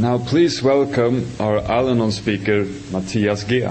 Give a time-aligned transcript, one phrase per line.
[0.00, 3.68] Now please welcome our Al-Anon speaker, Matthias G.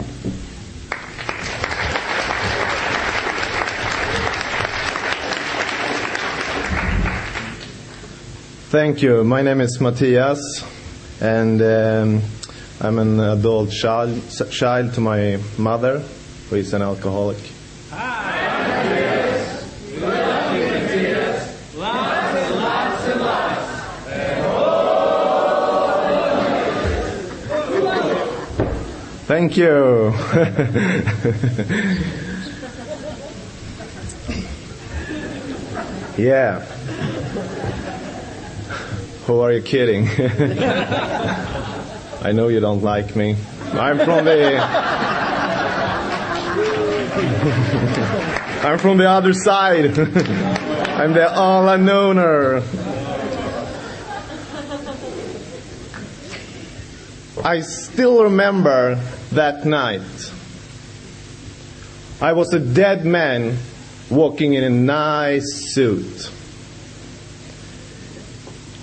[8.70, 9.24] Thank you.
[9.24, 10.64] My name is Matthias,
[11.20, 12.22] and um,
[12.80, 14.22] I'm an adult child,
[14.52, 15.98] child to my mother,
[16.52, 17.40] who is an alcoholic.
[29.40, 30.12] Thank you.
[36.18, 36.60] yeah.
[39.28, 40.10] Who are you kidding?
[42.22, 43.38] I know you don't like me.
[43.72, 44.58] I'm from the.
[48.68, 49.98] I'm from the other side.
[51.00, 52.62] I'm the Al-Anoner.
[57.44, 58.96] I still remember
[59.32, 60.34] that night.
[62.20, 63.58] I was a dead man
[64.10, 66.32] walking in a nice suit.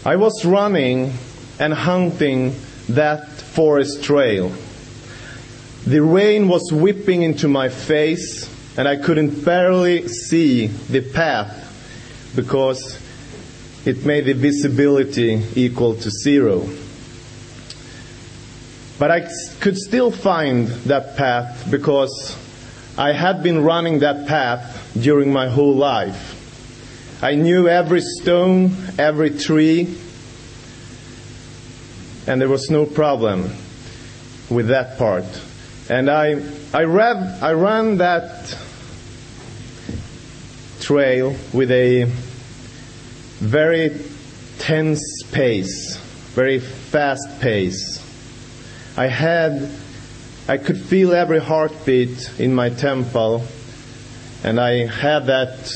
[0.07, 1.13] I was running
[1.59, 2.55] and hunting
[2.89, 4.53] that forest trail.
[5.87, 12.99] The rain was whipping into my face, and I couldn't barely see the path because
[13.85, 16.67] it made the visibility equal to zero.
[18.99, 19.29] But I
[19.61, 22.37] could still find that path because
[22.97, 26.33] I had been running that path during my whole life.
[27.23, 29.99] I knew every stone, every tree,
[32.27, 33.51] and there was no problem
[34.49, 35.25] with that part.
[35.89, 38.57] And I, I, read, I ran that
[40.81, 42.05] trail with a
[43.41, 44.01] very
[44.59, 45.97] tense pace,
[46.35, 48.06] very fast pace.
[48.97, 49.71] I had,
[50.49, 53.45] I could feel every heartbeat in my temple,
[54.43, 55.71] and I had that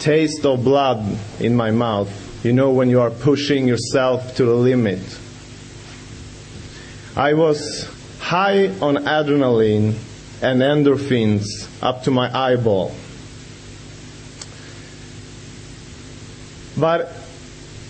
[0.00, 2.10] taste of blood in my mouth.
[2.44, 5.00] You know, when you are pushing yourself to the limit.
[7.14, 9.94] I was high on adrenaline
[10.42, 12.94] and endorphins up to my eyeball.
[16.78, 17.12] But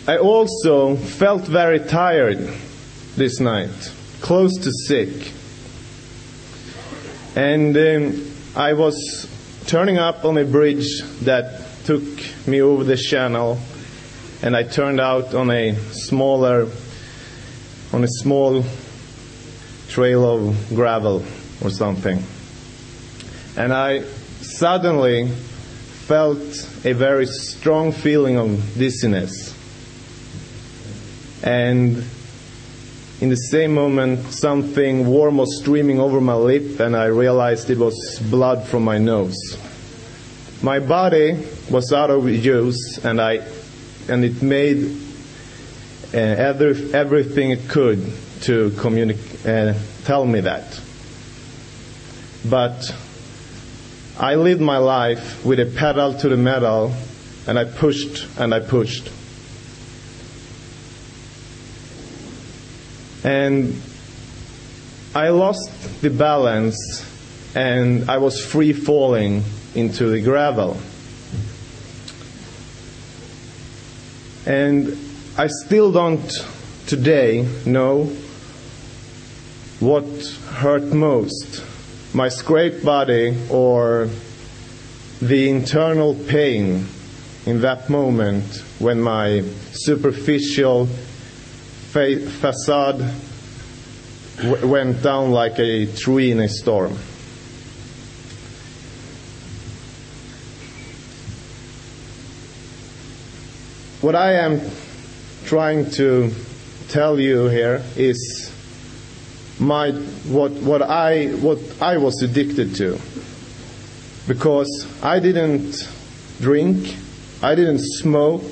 [0.08, 2.52] I also felt very tired
[3.16, 5.32] this night, close to sick.
[7.36, 9.28] And um, I was
[9.66, 12.02] turning up on a bridge that took
[12.46, 13.58] me over the channel,
[14.42, 16.68] and I turned out on a smaller,
[17.92, 18.64] on a small
[19.88, 21.24] trail of gravel
[21.62, 22.22] or something.
[23.56, 24.02] And I
[24.40, 26.38] suddenly felt
[26.84, 29.54] a very strong feeling of dizziness.
[31.42, 32.04] And
[33.20, 37.76] in the same moment, something warm was streaming over my lip, and I realized it
[37.76, 39.36] was blood from my nose.
[40.62, 43.40] My body was out of use, and I,
[44.08, 44.96] and it made
[46.14, 48.10] uh, every, everything it could
[48.42, 50.80] to communicate, uh, tell me that.
[52.48, 52.94] But
[54.18, 56.94] I lived my life with a pedal to the metal,
[57.46, 59.10] and I pushed and I pushed.
[63.24, 63.80] And
[65.14, 67.04] I lost the balance,
[67.54, 69.44] and I was free falling
[69.74, 70.80] into the gravel.
[74.46, 74.96] And
[75.36, 76.30] I still don't
[76.86, 78.04] today know
[79.80, 80.04] what
[80.48, 81.64] hurt most
[82.12, 84.08] my scraped body or
[85.22, 86.86] the internal pain
[87.46, 89.42] in that moment when my
[89.72, 90.88] superficial
[91.92, 93.04] fa- facade
[94.36, 96.96] w- went down like a tree in a storm.
[104.00, 104.60] What I am
[105.44, 106.32] trying to
[106.88, 108.50] tell you here is
[109.58, 112.98] my what what I what I was addicted to
[114.26, 115.88] because I didn't
[116.40, 116.96] drink,
[117.42, 118.44] I didn't smoke,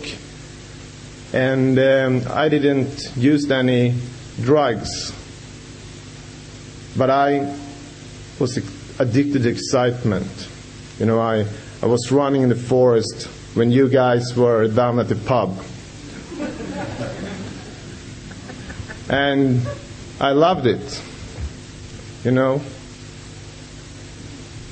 [1.32, 3.94] and um, I didn't use any
[4.40, 5.12] drugs,
[6.96, 7.54] but I
[8.38, 8.56] was
[8.98, 10.48] addicted to excitement.
[10.98, 11.46] You know, I
[11.82, 15.56] I was running in the forest when you guys were down at the pub.
[19.08, 19.66] and
[20.20, 21.02] I loved it.
[22.24, 22.60] You know?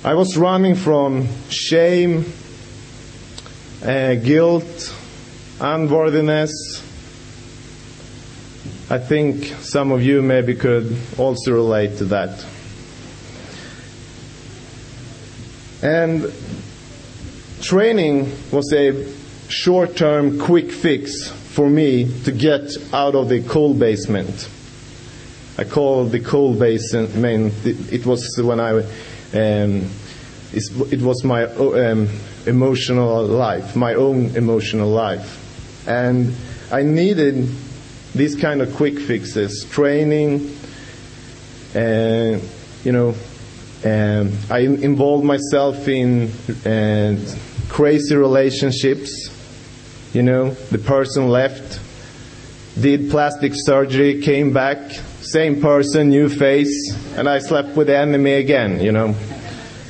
[0.04, 2.32] I was running from shame,
[3.82, 4.94] uh, guilt,
[5.60, 6.82] unworthiness,
[8.88, 12.44] I think some of you maybe could also relate to that.
[15.82, 16.32] And
[17.62, 19.06] training was a
[19.48, 24.48] short term quick fix for me to get out of the coal basement.
[25.58, 27.10] I call the coal basement,
[27.64, 28.80] it was when I,
[29.34, 29.90] um,
[30.52, 32.08] it was my um,
[32.46, 35.45] emotional life, my own emotional life.
[35.86, 36.34] And
[36.70, 37.48] I needed
[38.14, 40.56] these kind of quick fixes, training,
[41.74, 42.42] and,
[42.84, 43.14] you know,
[43.84, 46.30] um, I involved myself in
[47.68, 49.32] crazy relationships.
[50.12, 51.80] You know, the person left,
[52.80, 54.90] did plastic surgery, came back,
[55.20, 59.14] same person, new face, and I slept with the enemy again, you know.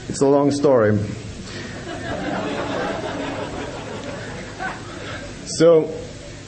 [0.08, 0.98] It's a long story.
[5.58, 5.90] So,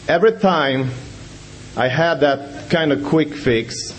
[0.07, 0.91] every time
[1.79, 3.95] I had that kind of quick fix,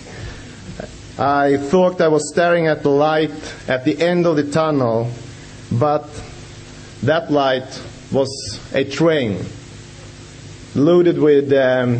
[1.18, 3.32] I thought I was staring at the light
[3.66, 5.10] at the end of the tunnel,
[5.72, 6.08] but
[7.02, 9.44] that light was a train
[10.76, 11.98] loaded with um,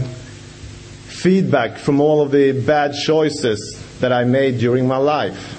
[1.09, 5.57] feedback from all of the bad choices that I made during my life.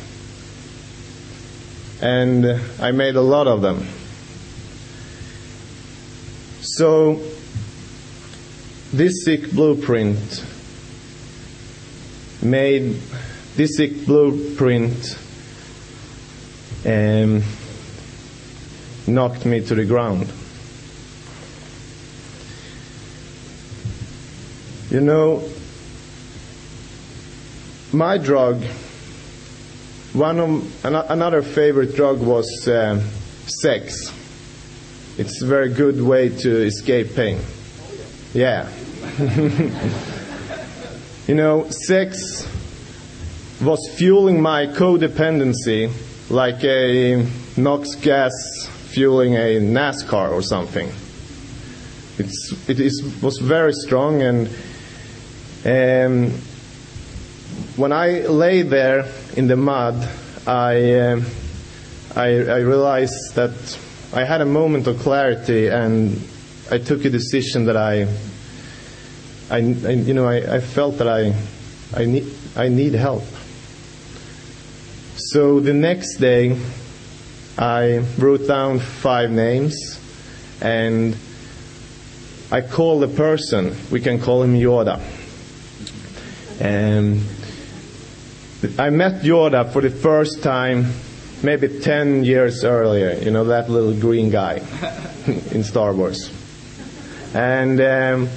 [2.01, 2.45] And
[2.79, 3.85] I made a lot of them.
[6.63, 7.19] So,
[8.93, 10.45] this sick blueprint
[12.41, 12.99] made
[13.55, 15.17] this sick blueprint
[16.85, 17.43] um,
[19.07, 20.31] knocked me to the ground.
[24.89, 25.49] You know,
[27.93, 28.61] my drug,
[30.11, 33.01] one of another favorite drug was uh,
[33.47, 34.11] sex.
[35.17, 37.39] It's a very good way to escape pain.
[38.33, 38.69] Yeah.
[41.27, 42.47] you know, sex
[43.61, 45.91] was fueling my codependency
[46.29, 47.27] like a
[47.57, 48.31] NOx gas
[48.91, 50.91] fueling a NASCAR or something.
[52.17, 54.47] It's, it is, was very strong, and
[55.65, 56.31] um,
[57.75, 59.05] when I lay there
[59.35, 60.07] in the mud,
[60.45, 61.21] I, uh,
[62.15, 63.79] I, I realized that
[64.13, 66.21] I had a moment of clarity, and
[66.69, 68.07] I took a decision that I,
[69.51, 71.35] I, I you know, I, I felt that I,
[71.93, 73.23] I need, I need help.
[75.17, 76.57] So the next day,
[77.57, 79.99] I wrote down five names
[80.61, 81.15] and
[82.49, 83.75] I called the person.
[83.91, 85.01] We can call him Yoda.
[86.61, 87.23] And
[88.79, 90.93] I met Yoda for the first time
[91.43, 94.61] maybe 10 years earlier, you know, that little green guy
[95.51, 96.31] in Star Wars.
[97.33, 98.29] And um,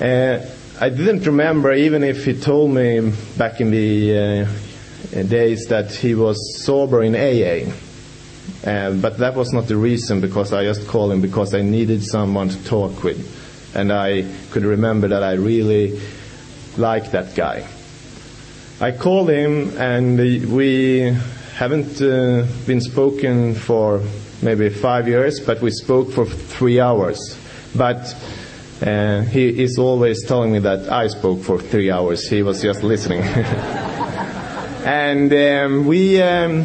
[0.00, 6.14] I didn't remember, even if he told me back in the uh, days that he
[6.14, 7.72] was sober in AA.
[8.64, 12.04] Uh, but that was not the reason because I just called him because I needed
[12.04, 13.74] someone to talk with.
[13.74, 16.00] And I could remember that I really
[16.76, 17.66] liked that guy.
[18.80, 20.18] I called him and
[20.52, 21.16] we
[21.54, 24.00] haven't uh, been spoken for
[24.42, 27.36] maybe five years, but we spoke for three hours.
[27.74, 28.14] But
[28.80, 32.28] uh, he is always telling me that I spoke for three hours.
[32.28, 33.22] He was just listening.
[34.84, 36.64] and um, we um,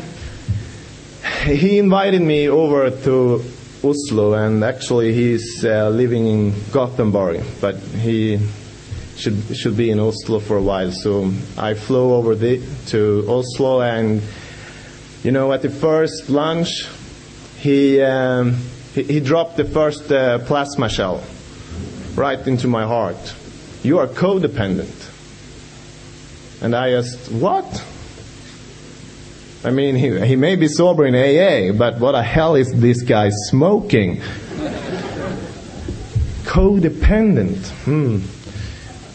[1.46, 3.43] he invited me over to
[3.84, 8.39] Oslo, and actually he's uh, living in Gothenburg, but he
[9.15, 10.91] should should be in Oslo for a while.
[10.91, 14.22] So I flew over the, to Oslo, and
[15.24, 16.88] you know, at the first lunch,
[17.58, 18.58] he um,
[18.93, 21.24] he, he, dropped the first uh, plasma shell
[22.15, 23.36] right into my heart.
[23.84, 25.10] You are codependent,
[26.62, 27.84] and I asked, what?
[29.65, 33.01] I mean, he, he may be sober in AA, but what the hell is this
[33.01, 34.17] guy smoking?
[36.43, 37.65] Codependent.
[37.86, 38.20] Hmm.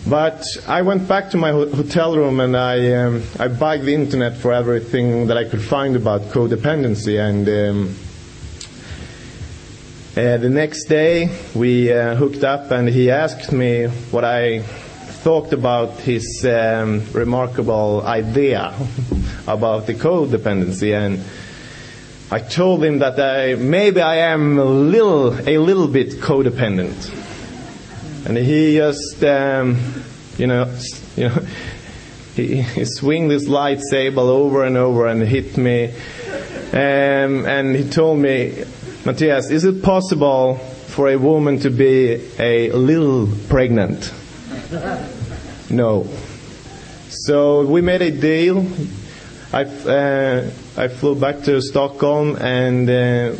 [0.08, 4.38] But I went back to my hotel room and I, um, I bugged the internet
[4.38, 7.20] for everything that I could find about codependency.
[7.20, 7.94] And um,
[10.18, 15.92] the next day we uh, hooked up and he asked me what I thought about
[16.00, 18.74] his um, remarkable idea
[19.46, 21.22] about the codependency, and
[22.32, 27.14] I told him that I, maybe I am a little, a little bit codependent,
[28.26, 29.78] and he just, um,
[30.36, 30.76] you know,
[31.14, 31.46] you know,
[32.34, 35.92] he, he swung this lightsaber over and over and hit me,
[36.72, 38.64] um, and he told me,
[39.08, 40.56] Matthias, is it possible
[40.88, 44.12] for a woman to be a little pregnant?
[45.70, 46.06] No.
[47.08, 48.70] So we made a deal.
[49.50, 53.32] I, uh, I flew back to Stockholm and uh,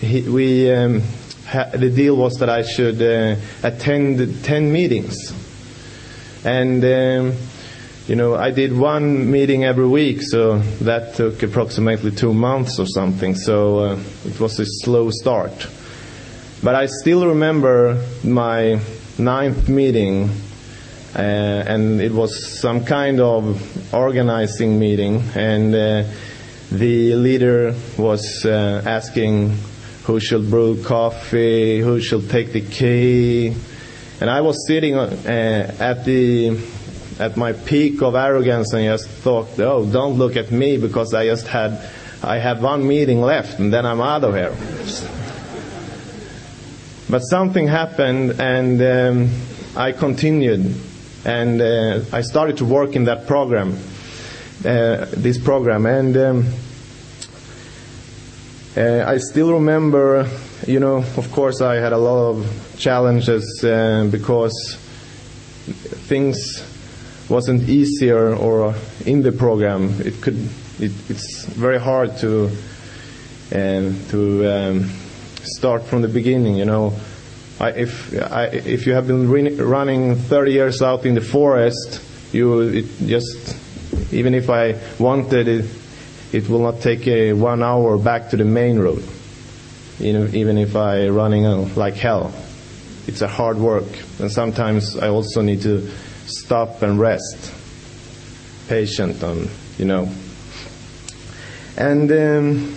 [0.00, 1.02] he, we, um,
[1.46, 5.32] ha- the deal was that I should uh, attend 10 meetings.
[6.44, 7.36] And, um,
[8.08, 12.86] you know, I did one meeting every week, so that took approximately two months or
[12.86, 15.68] something, so uh, it was a slow start.
[16.62, 18.80] But I still remember my
[19.18, 20.30] ninth meeting,
[21.14, 26.04] uh, and it was some kind of organizing meeting, and uh,
[26.72, 29.54] the leader was uh, asking
[30.04, 33.54] who should brew coffee, who should take the key,
[34.22, 36.58] and I was sitting uh, at the
[37.18, 41.26] at my peak of arrogance and just thought, oh, don't look at me because I
[41.26, 41.80] just had
[42.22, 44.54] I have one meeting left and then I'm out of here.
[47.08, 49.30] But something happened and um,
[49.76, 50.74] I continued
[51.24, 53.78] and uh, I started to work in that program,
[54.64, 56.46] uh, this program, and um,
[58.76, 60.28] uh, I still remember,
[60.66, 64.76] you know, of course I had a lot of challenges uh, because
[66.08, 66.62] things
[67.28, 70.00] wasn't easier or in the program.
[70.00, 70.38] It could,
[70.80, 72.50] it, it's very hard to
[73.52, 74.90] um, to um,
[75.42, 76.56] start from the beginning.
[76.56, 76.94] You know,
[77.60, 82.02] I, if I, if you have been re- running 30 years out in the forest,
[82.32, 83.56] you just
[84.12, 85.64] even if I wanted it,
[86.32, 89.02] it will not take a one hour back to the main road.
[89.98, 92.32] You know, even if I running uh, like hell,
[93.06, 95.90] it's a hard work, and sometimes I also need to
[96.28, 97.52] stop and rest,
[98.68, 100.10] patient, and you know.
[101.76, 102.74] And um,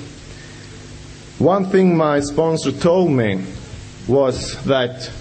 [1.39, 3.43] one thing my sponsor told me
[4.07, 5.11] was that,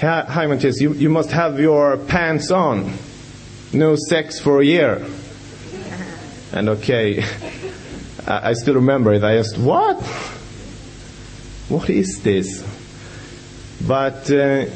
[0.00, 2.94] hi Matthias, you, you must have your pants on.
[3.72, 5.04] No sex for a year.
[6.50, 7.22] And okay,
[8.26, 9.22] I, I still remember it.
[9.22, 10.00] I asked, what?
[11.68, 12.64] What is this?
[13.86, 14.66] But, uh,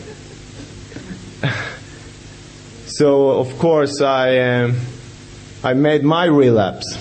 [2.97, 4.77] so of course I, um,
[5.65, 6.97] I made my relapse.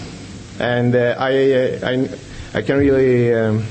[0.59, 2.09] And uh, I, uh, I,
[2.59, 3.65] I can really um,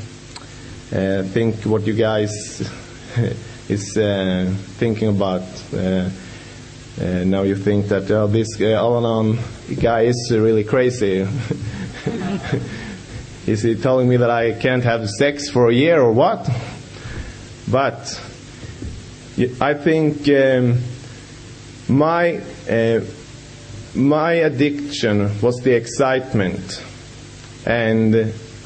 [0.93, 2.69] uh, think what you guys
[3.69, 5.43] is uh, thinking about.
[5.73, 6.11] Uh,
[7.01, 9.39] uh, now you think that uh, this uh, Al-Anon
[9.81, 11.21] guy is really crazy.
[13.47, 16.47] is he telling me that I can't have sex for a year or what?
[17.71, 18.21] But
[19.61, 20.81] I think um,
[21.91, 22.41] my
[23.95, 26.83] my addiction was the excitement,
[27.67, 28.15] and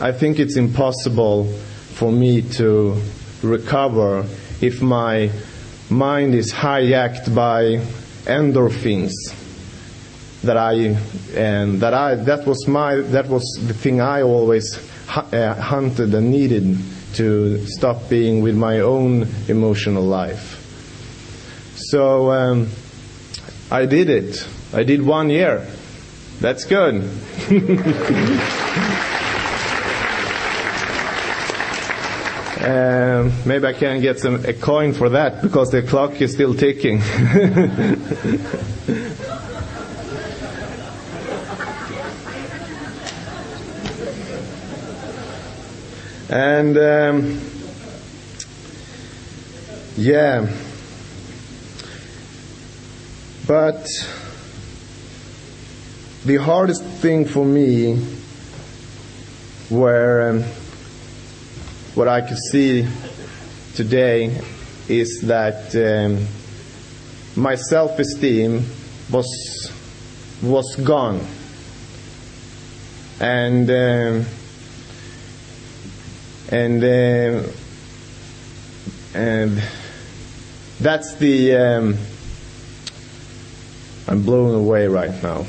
[0.00, 1.46] I think it's impossible
[1.94, 3.00] for me to
[3.42, 4.26] recover
[4.60, 5.30] if my
[5.88, 7.80] mind is hijacked by
[8.26, 9.12] endorphins
[10.42, 10.96] that I
[11.34, 14.78] and that I that was my that was the thing I always
[15.08, 16.78] uh, hunted and needed
[17.14, 20.60] to stop being with my own emotional life.
[21.76, 22.68] So um,
[23.71, 24.47] I did it.
[24.73, 25.66] I did one year.
[26.40, 27.09] That's good.
[32.64, 36.54] Um, maybe I can get some a coin for that because the clock is still
[36.54, 37.02] ticking.
[46.30, 47.40] and um,
[49.99, 50.47] yeah,
[53.46, 53.86] but
[56.24, 57.96] the hardest thing for me
[59.68, 60.44] where Um,
[61.94, 62.86] what I could see
[63.74, 64.40] today
[64.88, 66.26] is that um,
[67.36, 68.64] my self-esteem
[69.12, 69.72] was
[70.42, 71.20] was gone,
[73.20, 74.26] and um,
[76.48, 77.48] and uh,
[79.14, 79.62] and
[80.80, 81.96] that's the um,
[84.06, 85.46] I'm blown away right now.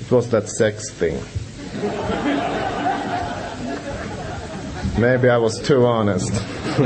[0.00, 1.14] It was that sex thing.
[5.00, 6.32] Maybe I was too honest.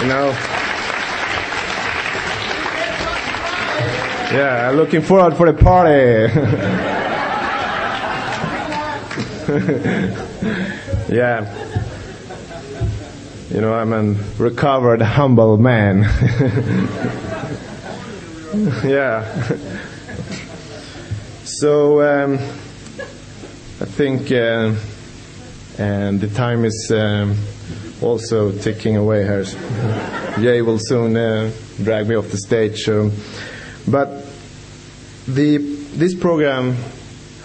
[0.00, 0.30] you know?
[4.32, 6.32] Yeah, looking forward for the party.
[11.12, 11.85] yeah.
[13.56, 14.02] You know, I'm a
[14.36, 16.02] recovered, humble man.
[18.84, 19.24] yeah.
[21.44, 24.74] So, um, I think uh,
[25.78, 27.38] and the time is um,
[28.02, 29.44] also ticking away here.
[30.38, 31.50] Jay will soon uh,
[31.82, 32.82] drag me off the stage.
[32.82, 33.10] So.
[33.88, 34.22] But
[35.26, 36.76] the, this program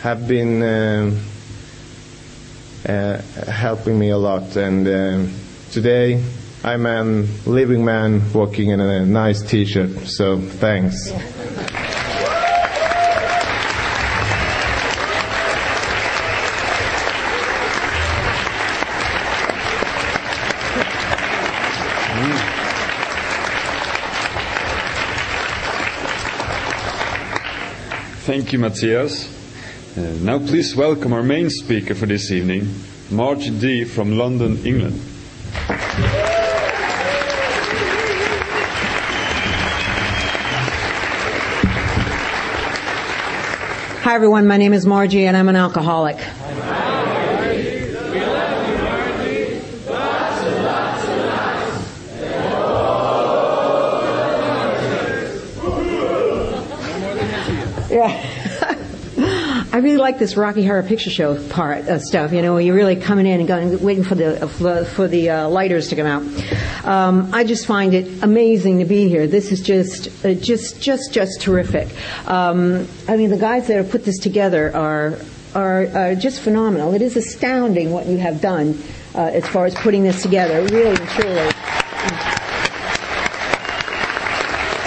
[0.01, 1.17] have been uh,
[2.85, 5.25] uh, helping me a lot, and uh,
[5.71, 6.21] today
[6.63, 7.03] I'm a
[7.49, 10.05] living man walking in a nice T-shirt.
[10.05, 11.11] So thanks.
[28.25, 29.27] Thank you, Matthias.
[29.97, 32.67] Uh, now please welcome our main speaker for this evening,
[33.09, 35.10] Margie D from London, England.
[44.03, 46.17] Hi everyone, my name is Margie and I'm an alcoholic.
[57.89, 59.60] Yeah.
[59.73, 62.33] I really like this Rocky Horror Picture Show part uh, stuff.
[62.33, 65.47] You know, you're really coming in and going, waiting for the for, for the uh,
[65.47, 66.23] lighters to come out.
[66.85, 69.27] Um, I just find it amazing to be here.
[69.27, 71.87] This is just uh, just just just terrific.
[72.27, 75.17] Um, I mean, the guys that have put this together are
[75.55, 76.93] are, are just phenomenal.
[76.93, 78.77] It is astounding what you have done
[79.15, 80.63] uh, as far as putting this together.
[80.63, 81.49] Really and truly.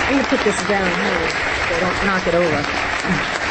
[0.07, 1.31] I'm to put this down here
[1.69, 3.44] so don't knock it over.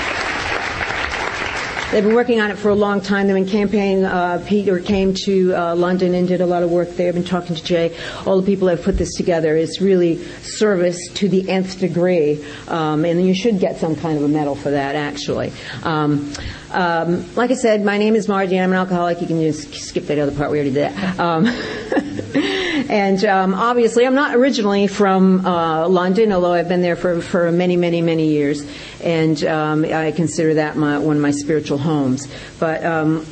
[1.94, 3.28] They've been working on it for a long time.
[3.28, 4.04] They've been campaigning.
[4.04, 7.10] Uh, Peter came to uh, London and did a lot of work there.
[7.10, 7.96] I've been talking to Jay.
[8.26, 9.56] All the people that have put this together.
[9.56, 12.44] It's really service to the nth degree.
[12.68, 15.54] Um, and you should get some kind of a medal for that, actually.
[15.84, 16.34] Um,
[16.72, 18.60] um, like I said, my name is Margie.
[18.60, 19.22] I'm an alcoholic.
[19.22, 20.50] You can just skip that other part.
[20.50, 21.20] We already did that.
[22.90, 27.52] And um, obviously, I'm not originally from uh, London, although I've been there for, for
[27.52, 28.66] many, many, many years.
[29.02, 32.28] And um, I consider that my, one of my spiritual homes.
[32.60, 33.26] But um,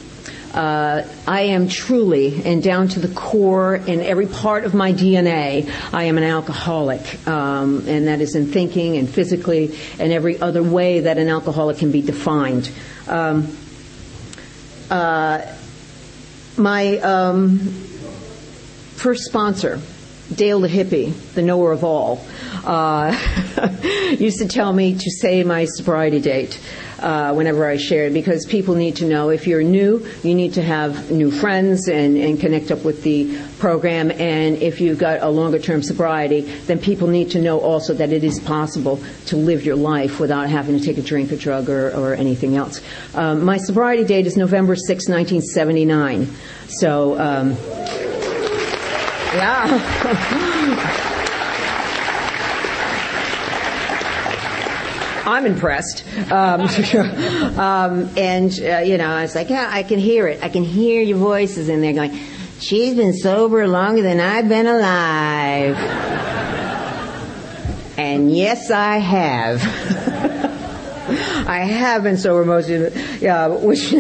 [0.54, 5.72] uh, I am truly, and down to the core, in every part of my DNA,
[5.94, 10.62] I am an alcoholic, um, and that is in thinking and physically and every other
[10.62, 12.70] way that an alcoholic can be defined.
[13.08, 13.56] Um,
[14.90, 15.42] uh,
[16.58, 17.91] my um,
[19.02, 19.82] first sponsor,
[20.36, 22.24] Dale the hippie, the knower of all,
[22.64, 23.12] uh,
[24.20, 26.60] used to tell me to say my sobriety date
[27.00, 30.62] uh, whenever I shared because people need to know if you're new, you need to
[30.62, 34.12] have new friends and, and connect up with the program.
[34.12, 38.14] And if you've got a longer term sobriety, then people need to know also that
[38.14, 41.70] it is possible to live your life without having to take a drink, a drug,
[41.70, 42.82] or, or anything else.
[43.16, 46.28] Um, my sobriety date is November 6, 1979.
[46.68, 47.58] So, um,
[49.34, 51.18] yeah.
[55.26, 56.04] I'm impressed.
[56.32, 56.62] Um,
[57.60, 60.44] um, and, uh, you know, I was like, yeah, I can hear it.
[60.44, 62.20] I can hear your voices in there going,
[62.60, 65.76] she's been sober longer than I've been alive.
[67.98, 69.62] and yes, I have.
[71.48, 73.92] I have been sober most of it, yeah, which,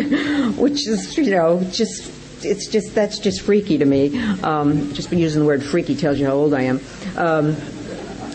[0.57, 2.11] which is, you know, just,
[2.45, 4.19] it's just, that's just freaky to me.
[4.43, 6.79] Um, just using the word freaky tells you how old I am.
[7.15, 7.55] Um,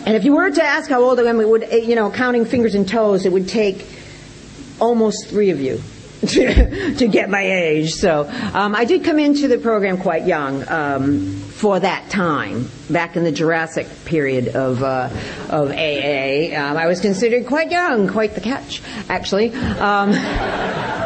[0.05, 2.45] and if you were to ask how old I am, it would, you know, counting
[2.45, 3.85] fingers and toes, it would take
[4.79, 5.81] almost three of you
[6.27, 7.93] to, get my age.
[7.93, 13.15] So um, I did come into the program quite young um, for that time, back
[13.15, 15.09] in the Jurassic period of uh,
[15.49, 16.55] of AA.
[16.55, 19.53] Um, I was considered quite young, quite the catch, actually.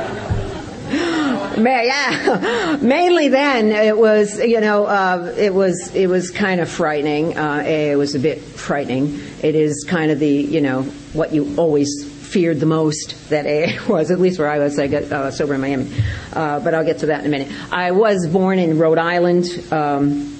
[1.57, 7.37] Yeah, mainly then it was, you know, uh, it was it was kind of frightening.
[7.37, 9.19] Uh, it was a bit frightening.
[9.41, 10.83] It is kind of the, you know,
[11.13, 14.79] what you always feared the most that AA was, at least where I was.
[14.79, 15.91] I got uh, sober in Miami,
[16.33, 17.51] uh, but I'll get to that in a minute.
[17.71, 19.45] I was born in Rhode Island.
[19.71, 20.37] Um,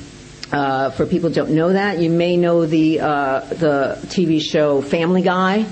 [0.52, 4.82] uh, for people who don't know that, you may know the uh, the TV show
[4.82, 5.66] Family Guy.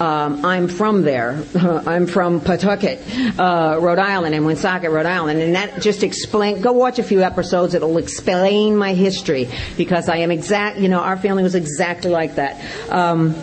[0.00, 1.42] Um, I'm from there.
[1.54, 3.00] I'm from Pawtucket,
[3.38, 6.60] uh, Rhode Island, and Woonsocket, Rhode Island, and that just explain.
[6.60, 10.78] Go watch a few episodes; it'll explain my history because I am exact.
[10.78, 12.60] You know, our family was exactly like that.
[12.90, 13.34] Um,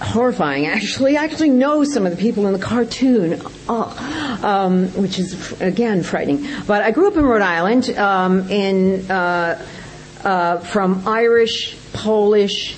[0.00, 1.16] horrifying, actually.
[1.16, 6.02] I actually know some of the people in the cartoon, oh, um, which is again
[6.02, 6.46] frightening.
[6.66, 9.64] But I grew up in Rhode Island, um, in uh,
[10.24, 12.76] uh, from Irish, Polish,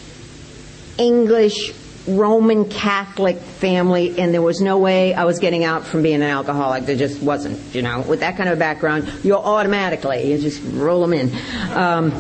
[0.98, 1.72] English,
[2.06, 6.22] Roman Catholic family, and there was no way I was getting out from being an
[6.22, 6.86] alcoholic.
[6.86, 8.00] There just wasn't, you know.
[8.00, 11.30] With that kind of background, you automatically you just roll them in.
[11.72, 12.12] Um,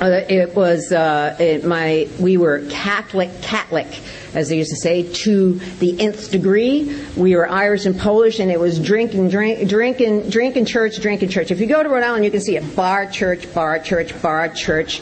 [0.00, 3.86] uh, it was uh, it, my we were Catholic Catholic
[4.34, 7.02] as they used to say to the nth degree.
[7.16, 11.50] We were Irish and Polish, and it was drinking, drink, drinking, drinking church, drinking church.
[11.50, 14.48] If you go to Rhode Island, you can see it: bar, church, bar, church, bar,
[14.50, 15.00] church,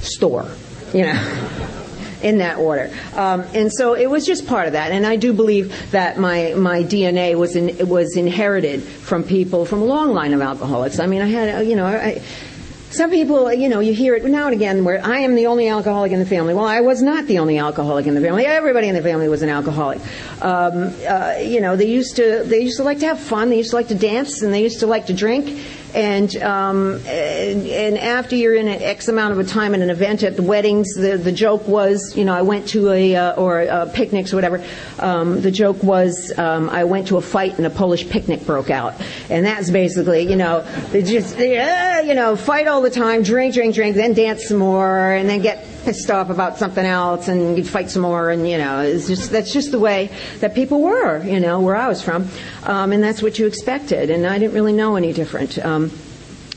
[0.00, 0.50] store.
[0.92, 1.64] You know.
[2.22, 2.90] In that order.
[3.14, 4.92] Um, and so it was just part of that.
[4.92, 9.82] And I do believe that my, my DNA was, in, was inherited from people from
[9.82, 10.98] a long line of alcoholics.
[10.98, 12.22] I mean, I had, you know, I,
[12.90, 15.68] some people, you know, you hear it now and again where I am the only
[15.68, 16.54] alcoholic in the family.
[16.54, 18.46] Well, I was not the only alcoholic in the family.
[18.46, 19.98] Everybody in the family was an alcoholic.
[20.40, 23.50] Um, uh, you know, they used to they used to like to have fun.
[23.50, 25.60] They used to like to dance, and they used to like to drink.
[25.94, 30.22] And, um, and, after you're in an X amount of a time at an event
[30.22, 33.60] at the weddings, the the joke was, you know, I went to a uh, or
[33.62, 34.64] uh, picnics or whatever.
[34.98, 38.70] Um, the joke was um, I went to a fight and a Polish picnic broke
[38.70, 38.94] out,
[39.30, 43.54] and that's basically, you know, they just uh, you know fight all the time, drink,
[43.54, 47.56] drink, drink, then dance some more, and then get pissed off about something else, and
[47.56, 50.10] you'd fight some more, and you know, it's just that's just the way
[50.40, 52.28] that people were, you know, where I was from,
[52.64, 55.58] um, and that's what you expected, and I didn't really know any different.
[55.58, 55.90] Um,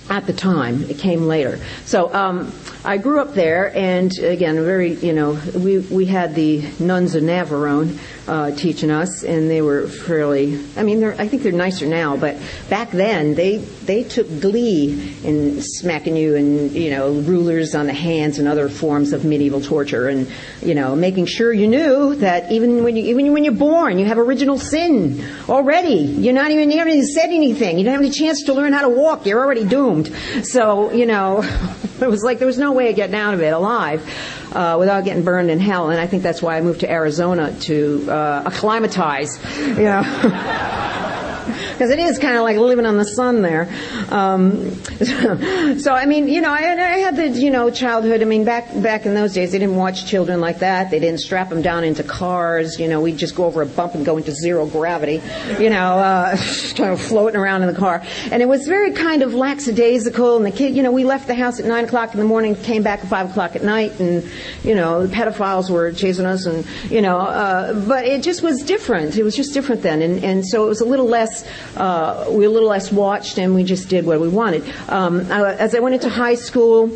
[0.10, 0.84] at the time.
[0.90, 1.58] It came later.
[1.86, 2.52] So um,
[2.84, 7.24] I grew up there, and again, very you know, we we had the nuns of
[7.24, 7.98] Navarone
[8.32, 10.58] uh, teaching us, and they were fairly.
[10.78, 12.38] I mean, I think they're nicer now, but
[12.70, 17.94] back then they they took glee in smacking you and you know rulers on the
[17.94, 22.50] hands and other forms of medieval torture, and you know making sure you knew that
[22.54, 26.00] even when you even when you're born, you have original sin already.
[26.00, 27.80] You're not even you haven't even said anything.
[27.80, 29.26] You don't have any chance to learn how to walk.
[29.26, 30.16] You're already doomed.
[30.44, 31.42] So you know,
[32.00, 35.04] it was like there was no way of getting out of it alive uh, without
[35.04, 35.90] getting burned in hell.
[35.90, 41.08] And I think that's why I moved to Arizona to uh, acclimatize, you know.
[41.82, 43.68] because it is kind of like living on the sun there.
[44.10, 44.76] Um,
[45.80, 48.22] so I mean, you know, I, I, had the you know childhood.
[48.22, 50.92] I mean, back back in those days, they didn't watch children like that.
[50.92, 52.80] They didn't strap them down into cars.
[52.80, 55.24] You know, we'd just go over a bump and go into zero gravity.
[55.60, 56.38] You know, uh,
[56.76, 60.38] kind of floating around in the car, and it was very kind of lackadaisical.
[60.38, 62.54] And the kid, you know, we left the house at nine o'clock in the morning,
[62.58, 64.24] came back at five o'clock at night, and
[64.64, 68.62] you know, the pedophiles were chasing us, and you know, uh, but it just was
[68.62, 69.18] different.
[69.18, 71.44] It was just different then, and and so it was a little less
[71.76, 74.64] uh, we were a little less watched, and we just did what we wanted.
[74.90, 76.92] Um, I, as I went into high school,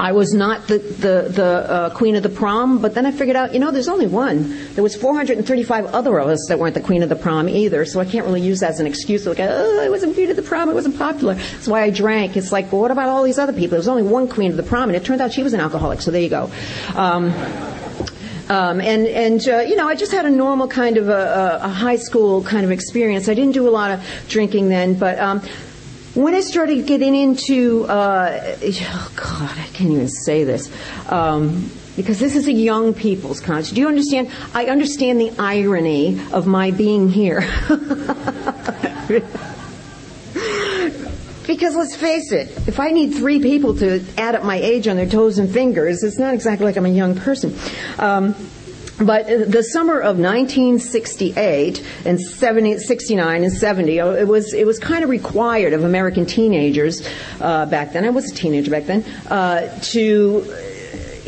[0.00, 3.36] I was not the the, the uh, queen of the prom, but then I figured
[3.36, 4.74] out, you know, there's only one.
[4.74, 8.00] There was 435 other of us that weren't the queen of the prom either, so
[8.00, 9.26] I can't really use that as an excuse.
[9.26, 11.34] Like, oh, I wasn't queen of the prom, it wasn't popular.
[11.34, 12.36] That's why I drank.
[12.36, 13.70] It's like, well, what about all these other people?
[13.70, 15.60] There was only one queen of the prom, and it turned out she was an
[15.60, 16.00] alcoholic.
[16.00, 16.50] So there you go.
[16.94, 17.32] Um,
[18.48, 21.68] um, and and uh, you know, I just had a normal kind of a, a,
[21.68, 23.28] high school kind of experience.
[23.28, 25.40] I didn't do a lot of drinking then, but um,
[26.14, 30.70] when I started getting into, uh, oh God, I can't even say this.
[31.10, 33.74] Um, because this is a young people's concert.
[33.74, 34.30] Do you understand?
[34.54, 37.40] I understand the irony of my being here.
[41.48, 44.96] Because let's face it, if I need three people to add up my age on
[44.96, 47.56] their toes and fingers, it's not exactly like I'm a young person.
[47.98, 48.34] Um,
[49.00, 55.02] but the summer of 1968 and 70, 69 and 70, it was it was kind
[55.02, 57.08] of required of American teenagers
[57.40, 58.04] uh, back then.
[58.04, 60.44] I was a teenager back then uh, to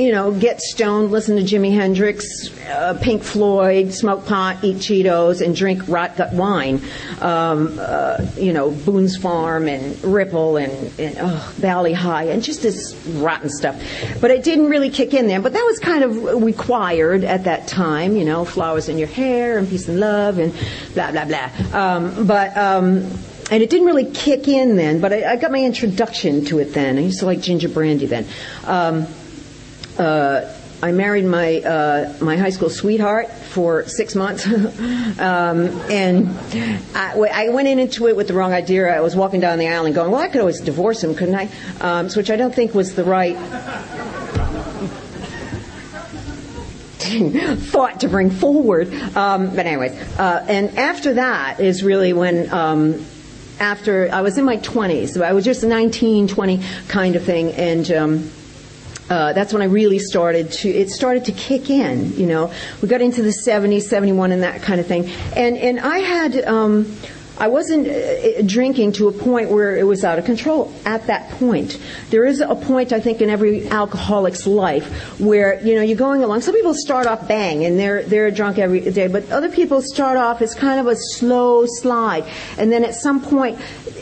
[0.01, 5.45] you know, get stoned, listen to Jimi Hendrix, uh, Pink Floyd, smoke pot, eat Cheetos,
[5.45, 6.81] and drink rot gut wine.
[7.21, 12.63] Um, uh, you know, Boone's Farm and Ripple and, and oh, Valley High and just
[12.63, 13.79] this rotten stuff.
[14.23, 15.43] But it didn't really kick in then.
[15.43, 19.59] But that was kind of required at that time, you know, flowers in your hair
[19.59, 20.55] and peace and love and
[20.95, 21.51] blah, blah, blah.
[21.79, 23.11] Um, but, um,
[23.51, 26.73] and it didn't really kick in then, but I, I, got my introduction to it
[26.73, 26.97] then.
[26.97, 28.25] I used to like ginger brandy then.
[28.65, 29.09] Um,
[30.01, 30.51] uh,
[30.83, 36.31] I married my uh, my high school sweetheart for six months, um, and
[36.95, 38.89] I, I, went into it with the wrong idea.
[38.89, 41.35] I was walking down the aisle and going, "Well, I could always divorce him, couldn't
[41.35, 41.51] I?"
[41.83, 43.37] Um, which I don't think was the right
[47.59, 48.91] thought to bring forward.
[49.15, 52.51] Um, but anyways, uh, and after that is really when.
[52.53, 53.05] Um,
[53.61, 57.53] after I was in my 20s, so I was just 19, 20 kind of thing,
[57.53, 58.31] and um,
[59.11, 62.53] uh, that's when I really started to, it started to kick in, you know.
[62.81, 65.11] We got into the 70s, 71 and that kind of thing.
[65.37, 66.97] And, and I had, um,
[67.41, 71.31] I wasn't uh, drinking to a point where it was out of control at that
[71.31, 71.81] point.
[72.11, 76.23] There is a point, I think, in every alcoholic's life where, you know, you're going
[76.23, 76.43] along.
[76.43, 80.19] Some people start off bang and they're, they're drunk every day, but other people start
[80.19, 82.27] off as kind of a slow slide.
[82.59, 83.59] And then at some point,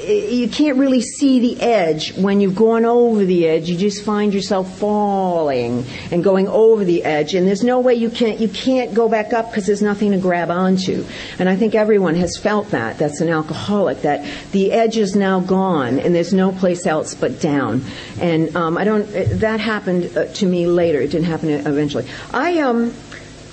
[0.07, 2.15] you can't really see the edge.
[2.17, 7.05] When you've gone over the edge, you just find yourself falling and going over the
[7.05, 7.35] edge.
[7.35, 10.19] And there's no way you can't, you can't go back up because there's nothing to
[10.19, 11.05] grab onto.
[11.39, 12.99] And I think everyone has felt that.
[12.99, 17.41] That's an alcoholic, that the edge is now gone and there's no place else but
[17.41, 17.85] down.
[18.21, 19.05] And um, I don't,
[19.41, 21.01] that happened uh, to me later.
[21.01, 22.07] It didn't happen eventually.
[22.33, 22.95] I, um,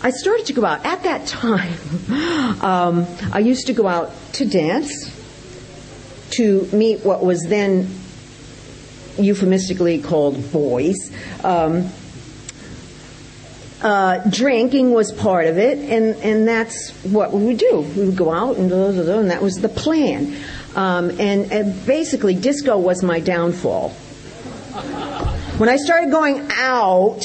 [0.02, 0.86] I started to go out.
[0.86, 1.78] At that time,
[2.62, 5.15] um, I used to go out to dance
[6.38, 7.88] to meet what was then
[9.18, 11.12] euphemistically called boys.
[11.44, 11.90] Um,
[13.82, 17.82] uh, drinking was part of it, and, and that's what we would do.
[17.96, 20.36] We would go out, and, blah, blah, blah, and that was the plan.
[20.76, 23.90] Um, and, and basically, disco was my downfall.
[25.58, 27.24] When I started going out,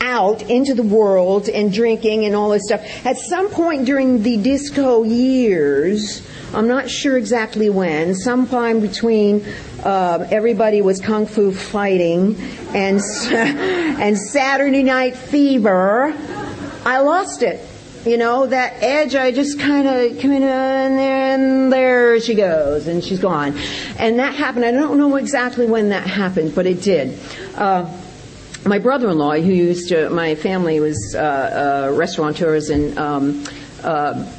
[0.00, 4.36] out into the world and drinking and all this stuff, at some point during the
[4.36, 9.44] disco years, I'm not sure exactly when, sometime between
[9.84, 12.36] uh, everybody was kung fu fighting
[12.74, 16.14] and, and Saturday Night Fever,
[16.84, 17.66] I lost it.
[18.04, 22.34] You know, that edge, I just kind of come in and there, and there she
[22.34, 23.58] goes, and she's gone.
[23.98, 24.64] And that happened.
[24.64, 27.18] I don't know exactly when that happened, but it did.
[27.54, 27.94] Uh,
[28.64, 33.44] my brother-in-law, who used to, my family was uh, uh, restaurateurs and um,
[33.82, 34.30] uh,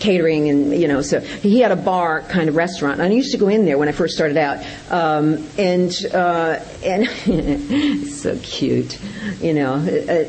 [0.00, 3.00] catering and you know so he had a bar kind of restaurant.
[3.00, 4.64] And I used to go in there when I first started out.
[4.90, 7.06] Um, and uh, and
[8.08, 8.98] so cute
[9.40, 9.74] you know.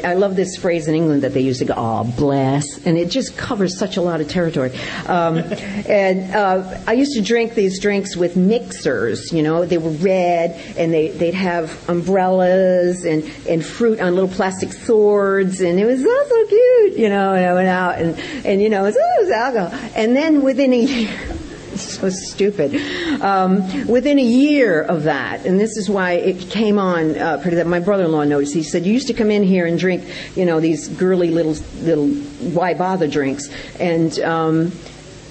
[0.05, 2.85] I, I, love this phrase in England that they use to go oh bless.
[2.85, 4.71] And it just covers such a lot of territory.
[5.07, 9.65] Um, and uh, I used to drink these drinks with mixers you know.
[9.65, 15.61] They were red and they they'd have umbrellas and and fruit on little plastic swords.
[15.61, 18.69] And it was so, so cute you know and I went out and and you
[18.69, 19.60] know it was, oh, it was alcohol
[19.95, 21.35] and then within a year,
[21.75, 22.75] so stupid.
[23.21, 27.57] Um, within a year of that, and this is why it came on uh, pretty.
[27.57, 28.53] That my brother-in-law noticed.
[28.53, 30.03] He said, "You used to come in here and drink,
[30.35, 34.71] you know, these girly little little why bother drinks," and um,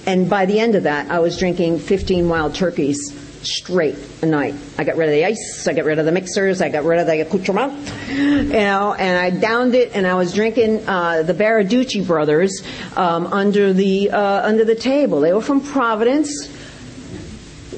[0.05, 4.55] and by the end of that, I was drinking 15 wild turkeys straight a night.
[4.77, 6.99] I got rid of the ice, I got rid of the mixers, I got rid
[6.99, 7.73] of the accoutrement,
[8.09, 12.61] you know, and I downed it, and I was drinking uh, the Baraducci brothers
[12.95, 15.21] um, under the uh, under the table.
[15.21, 16.49] They were from Providence.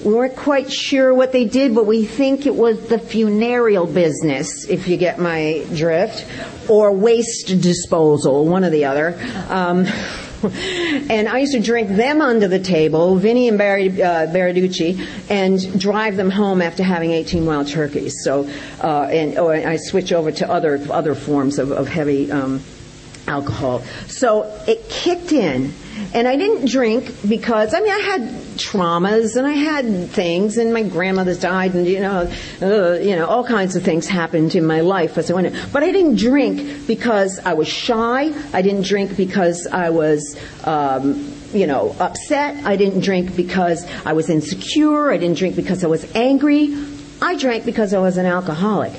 [0.03, 4.67] We weren't quite sure what they did, but we think it was the funereal business,
[4.67, 6.25] if you get my drift,
[6.69, 9.17] or waste disposal, one or the other.
[9.47, 9.85] Um,
[11.09, 14.27] and I used to drink them under the table, Vinny and Barry, uh,
[15.29, 18.23] and drive them home after having 18 wild turkeys.
[18.23, 18.49] So,
[18.81, 22.61] uh, and or I switch over to other other forms of, of heavy um,
[23.27, 23.81] alcohol.
[24.07, 25.73] So it kicked in
[26.13, 28.21] and I didn't drink because, I mean, I had
[28.57, 33.25] traumas and I had things and my grandmother's died and, you know, uh, you know,
[33.25, 35.55] all kinds of things happened in my life as I went.
[35.71, 38.33] But I didn't drink because I was shy.
[38.53, 42.65] I didn't drink because I was, um, you know, upset.
[42.65, 45.11] I didn't drink because I was insecure.
[45.11, 46.75] I didn't drink because I was angry.
[47.21, 48.93] I drank because I was an alcoholic.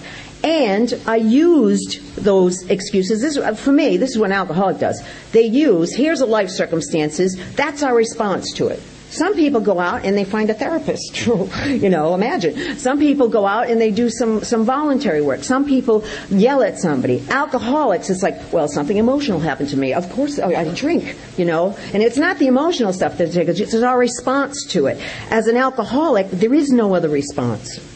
[0.44, 3.22] And I used those excuses.
[3.22, 5.02] This, uh, for me, this is what an alcoholic does.
[5.32, 8.82] They use, here's a life circumstances, that's our response to it.
[9.08, 11.26] Some people go out and they find a therapist.
[11.66, 12.76] you know, imagine.
[12.76, 15.44] Some people go out and they do some, some voluntary work.
[15.44, 17.24] Some people yell at somebody.
[17.30, 19.94] Alcoholics, it's like, well, something emotional happened to me.
[19.94, 21.74] Of course, I drink, you know.
[21.94, 25.00] And it's not the emotional stuff that it's our response to it.
[25.30, 27.93] As an alcoholic, there is no other response.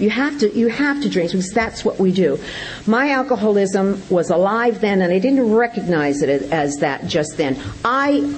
[0.00, 2.38] You have to, you have to drink because that's what we do.
[2.86, 7.60] My alcoholism was alive then and I didn't recognize it as that just then.
[7.84, 8.34] I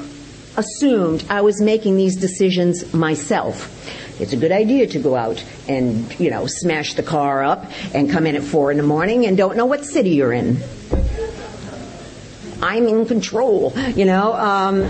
[0.57, 3.69] assumed I was making these decisions myself.
[4.21, 8.11] It's a good idea to go out and, you know, smash the car up and
[8.11, 10.59] come in at four in the morning and don't know what city you're in.
[12.61, 14.33] I'm in control, you know.
[14.35, 14.83] Um,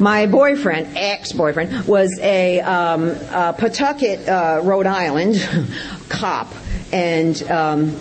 [0.00, 5.36] my boyfriend, ex-boyfriend, was a, um, a Pawtucket, uh, Rhode Island
[6.08, 6.52] cop,
[6.92, 7.96] and um,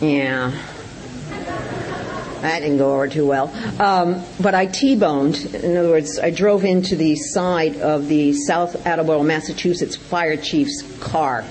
[0.00, 0.52] yeah,
[2.42, 3.52] that didn't go over too well.
[3.80, 5.54] Um, but I T-boned.
[5.54, 10.82] In other words, I drove into the side of the South Attleboro, Massachusetts fire chief's
[11.00, 11.44] car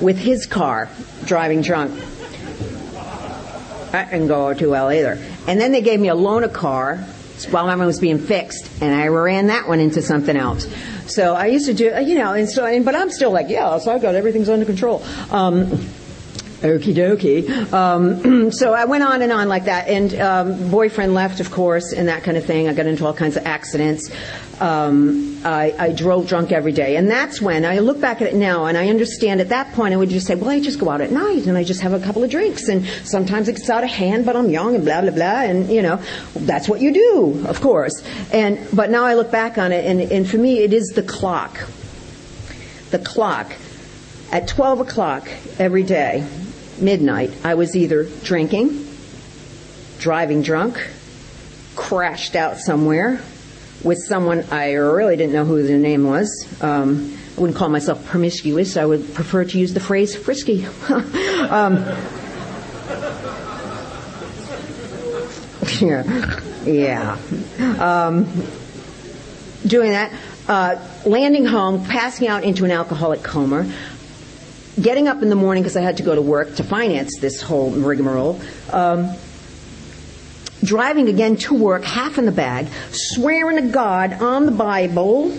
[0.00, 0.88] with his car,
[1.24, 1.98] driving drunk.
[3.92, 5.22] That didn't go over too well either.
[5.46, 7.06] And then they gave me a loaner car
[7.50, 10.66] while mine was being fixed, and I ran that one into something else.
[11.06, 13.78] So I used to do, you know, and so, and, but I'm still like, yeah,
[13.78, 15.04] so I've got everything's under control.
[15.30, 15.86] Um,
[16.64, 17.72] Okie dokie.
[17.74, 21.92] Um, so I went on and on like that, and um, boyfriend left, of course,
[21.92, 22.68] and that kind of thing.
[22.68, 24.10] I got into all kinds of accidents.
[24.60, 28.34] Um, I, I drove drunk every day, and that's when I look back at it
[28.34, 29.42] now, and I understand.
[29.42, 31.58] At that point, I would just say, "Well, I just go out at night, and
[31.58, 34.34] I just have a couple of drinks, and sometimes it gets out of hand, but
[34.34, 36.00] I'm young, and blah blah blah, and you know,
[36.34, 40.00] that's what you do, of course." And but now I look back on it, and,
[40.00, 41.68] and for me, it is the clock.
[42.90, 43.52] The clock
[44.32, 46.26] at 12 o'clock every day
[46.78, 48.86] midnight, I was either drinking,
[49.98, 50.88] driving drunk,
[51.76, 53.20] crashed out somewhere
[53.82, 56.46] with someone I really didn't know who their name was.
[56.62, 58.76] Um, I wouldn't call myself promiscuous.
[58.76, 60.66] I would prefer to use the phrase frisky.
[60.88, 61.76] um,
[65.80, 66.28] yeah,
[66.64, 67.18] yeah.
[67.78, 68.26] Um,
[69.66, 70.12] doing that,
[70.48, 73.70] uh, landing home, passing out into an alcoholic coma,
[74.80, 77.40] getting up in the morning because I had to go to work to finance this
[77.40, 78.40] whole rigmarole.
[78.72, 79.14] Um,
[80.62, 85.36] driving again to work, half in the bag, swearing to God on the Bible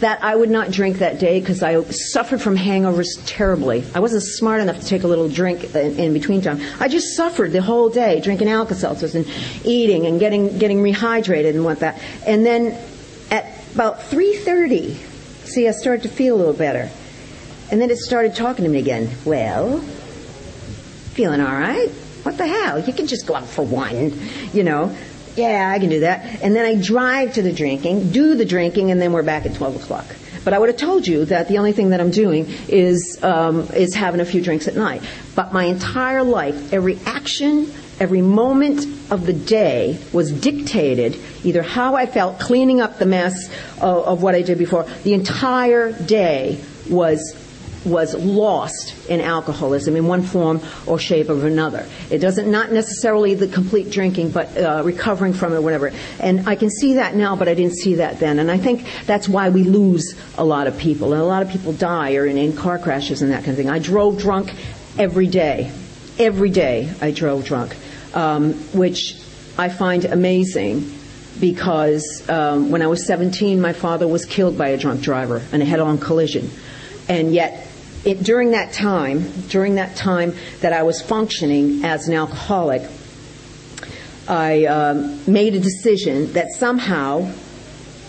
[0.00, 3.84] that I would not drink that day because I suffered from hangovers terribly.
[3.94, 6.60] I wasn't smart enough to take a little drink in, in between time.
[6.80, 9.26] I just suffered the whole day drinking Alka-Seltzers and
[9.64, 12.02] eating and getting getting rehydrated and what that.
[12.26, 12.78] And then
[13.30, 14.96] at about 3:30,
[15.46, 16.90] see, I started to feel a little better.
[17.74, 19.10] And then it started talking to me again.
[19.24, 21.88] Well, feeling all right?
[22.22, 22.78] What the hell?
[22.78, 24.16] You can just go out for one,
[24.52, 24.96] you know.
[25.34, 26.40] Yeah, I can do that.
[26.40, 29.56] And then I drive to the drinking, do the drinking, and then we're back at
[29.56, 30.06] 12 o'clock.
[30.44, 33.62] But I would have told you that the only thing that I'm doing is um,
[33.74, 35.02] is having a few drinks at night.
[35.34, 41.96] But my entire life, every action, every moment of the day was dictated either how
[41.96, 43.48] I felt cleaning up the mess
[43.80, 44.84] of, of what I did before.
[45.02, 47.43] The entire day was
[47.84, 51.86] was lost in alcoholism in one form or shape or another.
[52.10, 55.92] It doesn't not necessarily the complete drinking, but uh, recovering from it, whatever.
[56.20, 58.38] And I can see that now, but I didn't see that then.
[58.38, 61.50] And I think that's why we lose a lot of people, and a lot of
[61.50, 63.70] people die or in, in car crashes and that kind of thing.
[63.70, 64.52] I drove drunk
[64.98, 65.70] every day,
[66.18, 66.92] every day.
[67.00, 67.76] I drove drunk,
[68.14, 69.16] um, which
[69.58, 70.98] I find amazing
[71.40, 75.62] because um, when I was 17, my father was killed by a drunk driver in
[75.62, 76.50] a head-on collision,
[77.08, 77.63] and yet
[78.04, 82.82] it, during that time, during that time that I was functioning as an alcoholic,
[84.28, 87.30] I um, made a decision that somehow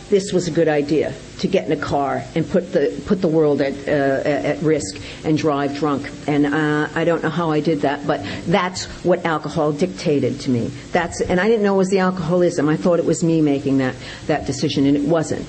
[0.09, 3.27] this was a good idea to get in a car and put the put the
[3.27, 6.09] world at uh, at risk and drive drunk.
[6.27, 10.49] And uh, I don't know how I did that, but that's what alcohol dictated to
[10.49, 10.67] me.
[10.91, 12.69] That's and I didn't know it was the alcoholism.
[12.69, 13.95] I thought it was me making that
[14.27, 15.45] that decision, and it wasn't.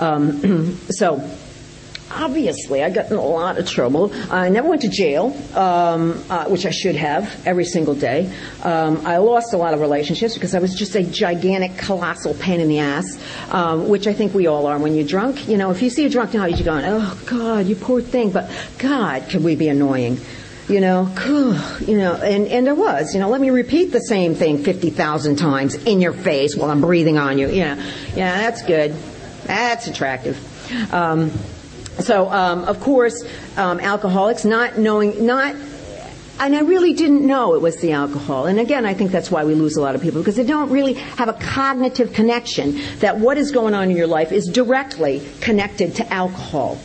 [0.00, 1.18] Um, so
[2.10, 4.12] obviously, I got in a lot of trouble.
[4.30, 8.32] I never went to jail, um, uh, which I should have every single day.
[8.62, 12.60] Um, I lost a lot of relationships because I was just a gigantic, colossal pain
[12.60, 13.18] in the ass,
[13.50, 15.48] um, which I think we all are when you're drunk.
[15.48, 18.30] You know, if you see a drunk now, you're going, oh, God, you poor thing.
[18.30, 20.20] But, God, can we be annoying?
[20.68, 21.12] You know,
[21.80, 25.34] you know, and, and there was, you know, let me repeat the same thing 50,000
[25.34, 27.48] times in your face while I'm breathing on you.
[27.48, 27.74] Yeah,
[28.14, 28.94] yeah, that's good.
[29.46, 30.38] That's attractive.
[30.94, 31.32] Um,
[32.02, 33.24] so, um, of course,
[33.56, 35.54] um, alcoholics not knowing, not
[36.40, 38.46] and I really didn't know it was the alcohol.
[38.46, 40.70] And again, I think that's why we lose a lot of people because they don't
[40.70, 45.20] really have a cognitive connection that what is going on in your life is directly
[45.42, 46.78] connected to alcohol.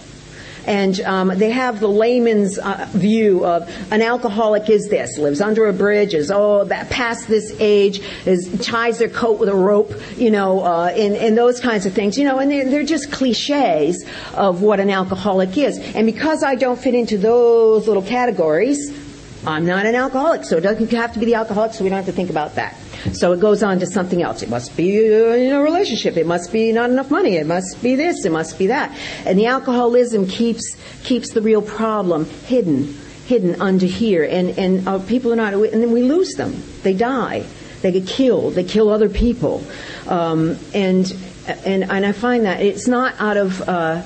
[0.68, 5.68] And um, they have the layman's uh, view of an alcoholic is this, lives under
[5.68, 9.94] a bridge, is, oh, that past this age, is ties their coat with a rope,
[10.18, 13.12] you know, uh, and, and those kinds of things, you know, and they're, they're just
[13.12, 15.78] cliches of what an alcoholic is.
[15.96, 19.05] And because I don't fit into those little categories,
[19.48, 21.98] I'm not an alcoholic, so it doesn't have to be the alcoholic, so we don't
[21.98, 22.76] have to think about that.
[23.14, 24.42] So it goes on to something else.
[24.42, 26.18] It must be in a relationship.
[26.18, 27.36] It must be not enough money.
[27.36, 28.26] It must be this.
[28.26, 28.98] It must be that.
[29.26, 34.24] And the alcoholism keeps keeps the real problem hidden, hidden under here.
[34.24, 35.54] And and uh, people are not.
[35.54, 36.64] And then we lose them.
[36.82, 37.46] They die.
[37.82, 38.56] They get killed.
[38.56, 39.64] They kill other people.
[40.08, 41.16] Um, and
[41.48, 43.62] and and I find that it's not out of.
[43.62, 44.02] Uh,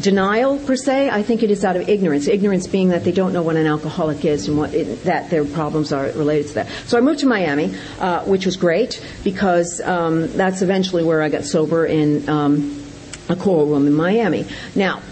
[0.00, 1.10] denial per se.
[1.10, 2.26] I think it is out of ignorance.
[2.26, 5.44] Ignorance being that they don't know what an alcoholic is and what it, that their
[5.44, 6.68] problems are related to that.
[6.86, 11.28] So I moved to Miami, uh, which was great because um, that's eventually where I
[11.28, 12.84] got sober in um,
[13.28, 14.46] a coral room in Miami.
[14.74, 15.02] Now,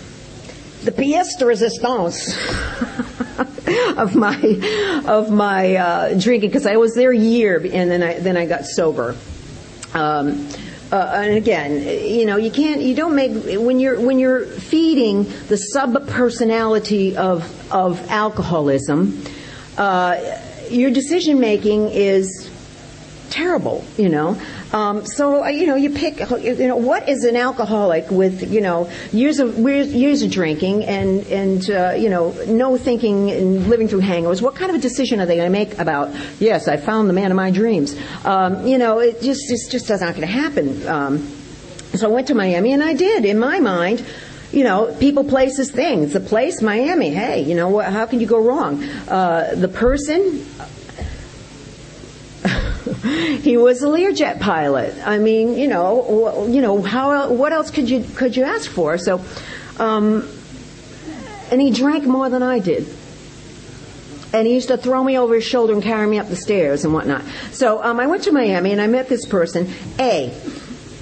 [0.85, 2.37] the pièce de résistance
[3.97, 8.19] of my of my uh, drinking because I was there a year and then I
[8.19, 9.17] then I got sober.
[9.95, 10.47] Um,
[10.95, 15.25] uh, and again, you know, you can't, you don't make when you're when you're feeding
[15.49, 17.43] the sub personality of
[17.73, 19.21] of alcoholism.
[19.77, 20.39] Uh,
[20.71, 22.49] your decision making is
[23.31, 24.41] terrible, you know.
[24.75, 26.19] Um, so uh, you know, you pick.
[26.19, 31.25] You know, what is an alcoholic with you know years of years of drinking and
[31.29, 34.43] and uh, you know no thinking and living through hangovers?
[34.43, 36.13] What kind of a decision are they going to make about?
[36.41, 37.97] Yes, I found the man of my dreams.
[38.25, 40.87] Um, you know, it just it just not going to happen.
[40.89, 41.29] Um,
[41.95, 43.25] so I went to Miami, and I did.
[43.25, 44.05] In my mind,
[44.51, 46.13] you know, people, places, things.
[46.13, 47.11] The place, Miami.
[47.11, 48.83] Hey, you know, how can you go wrong?
[49.09, 50.45] Uh, the person,
[53.05, 54.95] he was a Learjet pilot.
[55.07, 58.97] I mean, you know, you know, how what else could you could you ask for?
[58.97, 59.23] So,
[59.79, 60.29] um,
[61.51, 62.87] and he drank more than I did.
[64.33, 66.85] And he used to throw me over his shoulder and carry me up the stairs
[66.85, 67.23] and whatnot.
[67.53, 69.71] So um, I went to Miami and I met this person.
[70.01, 70.35] A,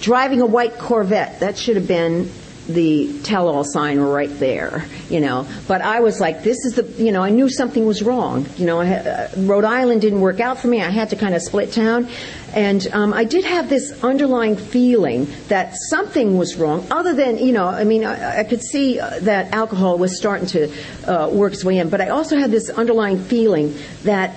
[0.00, 1.40] driving a white Corvette.
[1.40, 2.30] That should have been
[2.68, 5.46] the tell-all sign right there, you know.
[5.66, 8.46] But I was like, this is the, you know, I knew something was wrong.
[8.56, 10.80] You know, uh, Rhode Island didn't work out for me.
[10.80, 12.08] I had to kind of split town,
[12.54, 16.86] and um, I did have this underlying feeling that something was wrong.
[16.90, 20.46] Other than, you know, I mean, I, I could see uh, that alcohol was starting
[20.48, 20.72] to
[21.06, 24.36] uh, work its way in, but I also had this underlying feeling that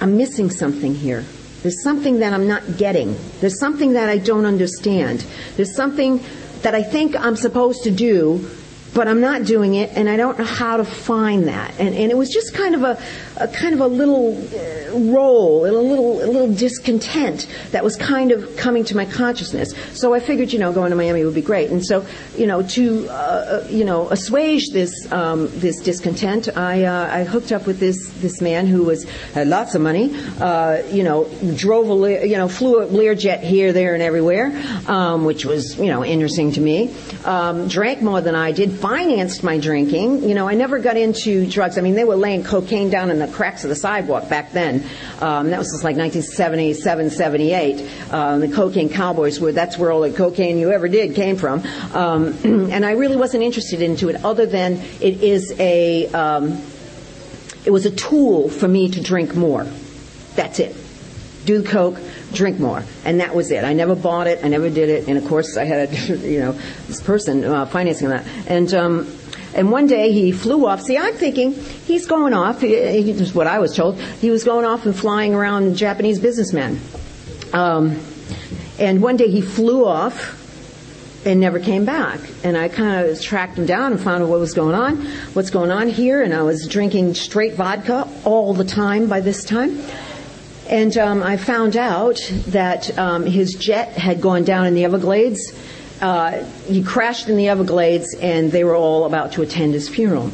[0.00, 1.24] I'm missing something here.
[1.62, 3.16] There's something that I'm not getting.
[3.40, 5.26] There's something that I don't understand.
[5.56, 6.20] There's something
[6.62, 8.48] that I think I'm supposed to do,
[8.94, 11.78] but I'm not doing it, and I don't know how to find that.
[11.78, 13.02] And, and it was just kind of a,
[13.40, 18.32] a kind of a little uh, and a little, a little discontent that was kind
[18.32, 19.74] of coming to my consciousness.
[19.92, 21.70] So I figured, you know, going to Miami would be great.
[21.70, 26.84] And so, you know, to, uh, uh you know, assuage this, um, this discontent, I,
[26.84, 30.82] uh, I hooked up with this, this man who was, had lots of money, uh,
[30.90, 34.52] you know, drove a, you know, flew a Learjet here, there, and everywhere,
[34.86, 36.94] um, which was, you know, interesting to me.
[37.24, 40.28] Um, drank more than I did, financed my drinking.
[40.28, 41.78] You know, I never got into drugs.
[41.78, 44.82] I mean, they were laying cocaine down in the cracks of the sidewalk back then.
[45.20, 48.12] Um, that was just like 1977, 78.
[48.12, 51.62] Um, the cocaine cowboys were, that's where all the cocaine you ever did came from.
[51.94, 56.60] Um, and I really wasn't interested into it other than it is a, um,
[57.64, 59.66] it was a tool for me to drink more.
[60.34, 60.76] That's it.
[61.44, 61.98] Do the coke,
[62.32, 63.64] drink more, and that was it.
[63.64, 66.40] I never bought it, I never did it, and of course I had, a, you
[66.40, 66.52] know,
[66.86, 69.17] this person uh, financing that, and um,
[69.58, 70.82] and one day he flew off.
[70.82, 72.60] See, I'm thinking he's going off.
[72.60, 73.98] This is what I was told.
[73.98, 76.80] He was going off and flying around Japanese businessmen.
[77.52, 78.00] Um,
[78.78, 80.36] and one day he flew off
[81.26, 82.20] and never came back.
[82.44, 85.04] And I kind of tracked him down and found out what was going on,
[85.34, 86.22] what's going on here.
[86.22, 89.82] And I was drinking straight vodka all the time by this time.
[90.68, 95.52] And um, I found out that um, his jet had gone down in the Everglades
[96.00, 100.30] uh, he crashed in the Everglades, and they were all about to attend his funeral.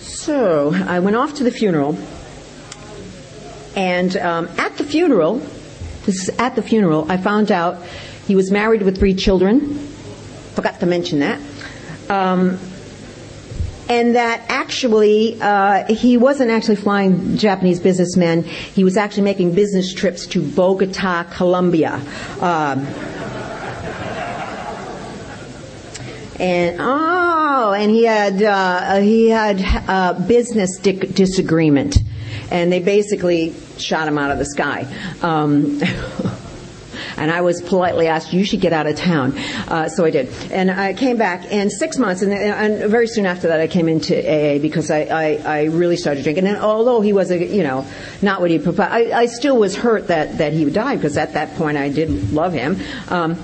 [0.00, 1.98] So I went off to the funeral,
[3.76, 5.40] and um, at the funeral,
[6.06, 7.82] this is at the funeral, I found out
[8.26, 9.78] he was married with three children.
[10.54, 11.40] Forgot to mention that.
[12.08, 12.58] Um,
[13.88, 18.44] and that actually uh, he wasn't actually flying Japanese businessmen.
[18.44, 22.00] He was actually making business trips to Bogota, Colombia.
[22.40, 22.86] Um,
[26.40, 31.98] and oh, and he had uh, he had a business di- disagreement,
[32.50, 34.86] and they basically shot him out of the sky.
[35.20, 35.80] Um,
[37.18, 40.30] and I was politely asked, "You should get out of town." Uh, so I did,
[40.50, 41.52] and I came back.
[41.52, 45.00] And six months, and, and very soon after that, I came into AA because I,
[45.00, 46.46] I, I, really started drinking.
[46.46, 47.86] And although he was, a, you know,
[48.22, 51.34] not what he proposed, I, I still was hurt that that he died because at
[51.34, 52.78] that point I did love him.
[53.08, 53.38] Um,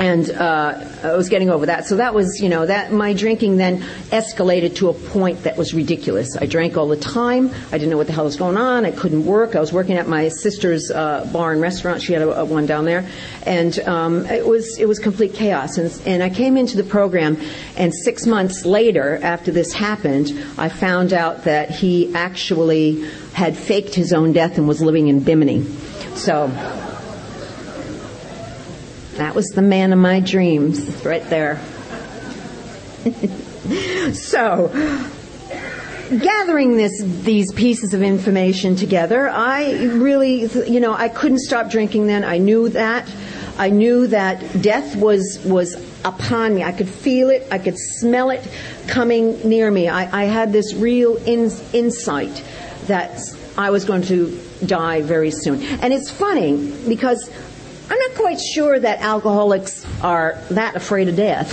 [0.00, 1.84] and uh, I was getting over that.
[1.84, 5.74] So that was, you know, that my drinking then escalated to a point that was
[5.74, 6.38] ridiculous.
[6.38, 7.50] I drank all the time.
[7.70, 8.86] I didn't know what the hell was going on.
[8.86, 9.54] I couldn't work.
[9.54, 12.00] I was working at my sister's uh, bar and restaurant.
[12.00, 13.06] She had a, a one down there,
[13.44, 15.76] and um, it was it was complete chaos.
[15.76, 17.36] And, and I came into the program,
[17.76, 23.02] and six months later, after this happened, I found out that he actually
[23.34, 25.64] had faked his own death and was living in Bimini.
[26.14, 26.48] So
[29.20, 31.60] that was the man of my dreams right there.
[34.14, 34.68] so,
[36.08, 42.06] gathering this these pieces of information together, I really, you know, I couldn't stop drinking
[42.06, 42.24] then.
[42.24, 43.10] I knew that.
[43.58, 46.62] I knew that death was was upon me.
[46.62, 47.46] I could feel it.
[47.50, 48.46] I could smell it
[48.86, 49.88] coming near me.
[49.88, 52.42] I, I had this real in, insight
[52.86, 53.20] that
[53.58, 55.62] I was going to die very soon.
[55.62, 57.30] And it's funny because
[57.90, 61.52] I'm not quite sure that alcoholics are that afraid of death.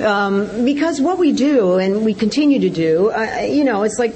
[0.00, 4.14] um, because what we do and we continue to do, uh, you know, it's like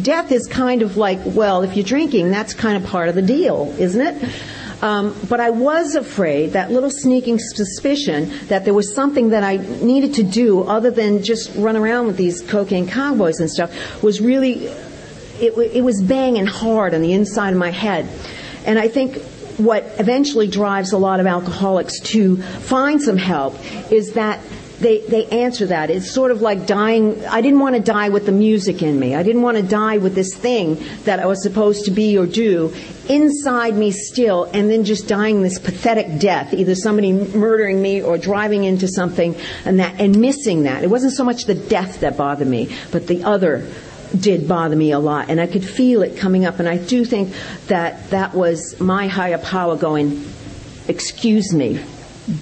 [0.00, 3.22] death is kind of like, well, if you're drinking, that's kind of part of the
[3.22, 4.32] deal, isn't it?
[4.80, 9.58] Um, but I was afraid, that little sneaking suspicion, that there was something that I
[9.58, 14.22] needed to do other than just run around with these cocaine cowboys and stuff, was
[14.22, 14.64] really,
[15.38, 18.08] it, it was banging hard on the inside of my head.
[18.64, 19.18] And I think
[19.58, 23.56] what eventually drives a lot of alcoholics to find some help
[23.92, 24.40] is that
[24.82, 25.90] they, they answer that.
[25.90, 27.24] It's sort of like dying.
[27.26, 29.14] I didn't want to die with the music in me.
[29.14, 32.26] I didn't want to die with this thing that I was supposed to be or
[32.26, 32.74] do
[33.08, 38.18] inside me still, and then just dying this pathetic death, either somebody murdering me or
[38.18, 40.82] driving into something and that, and missing that.
[40.82, 43.66] It wasn't so much the death that bothered me, but the other
[44.18, 46.58] did bother me a lot, and I could feel it coming up.
[46.58, 47.34] And I do think
[47.66, 50.24] that that was my higher power going,
[50.88, 51.82] excuse me,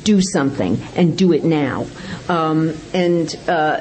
[0.05, 1.87] do something, and do it now.
[2.29, 3.81] Um, and uh,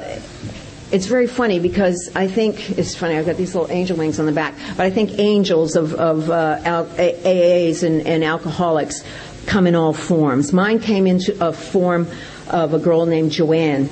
[0.92, 3.16] it's very funny because I think it's funny.
[3.16, 6.30] I've got these little angel wings on the back, but I think angels of, of
[6.30, 9.04] uh, AAs and, and alcoholics
[9.46, 10.54] come in all forms.
[10.54, 12.08] Mine came into a form
[12.50, 13.90] of a girl named Joanne,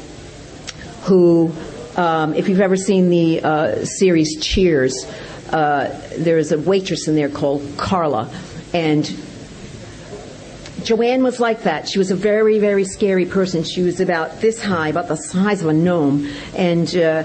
[1.04, 1.54] who
[1.98, 5.06] um, if you've ever seen the uh, series Cheers,
[5.50, 8.32] uh, there is a waitress in there called Carla,
[8.74, 9.06] and
[10.84, 11.90] Joanne was like that.
[11.90, 13.64] She was a very, very scary person.
[13.64, 17.24] She was about this high, about the size of a gnome, and uh,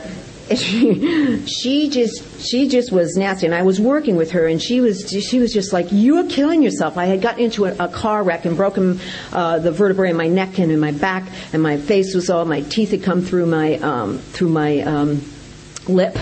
[0.54, 3.46] she, she just she just was nasty.
[3.46, 6.28] And I was working with her, and she was she was just like, "You are
[6.28, 9.00] killing yourself." I had gotten into a, a car wreck and broken
[9.32, 12.44] uh, the vertebrae in my neck and in my back, and my face was all
[12.44, 15.22] my teeth had come through my um, through my um,
[15.88, 16.16] lip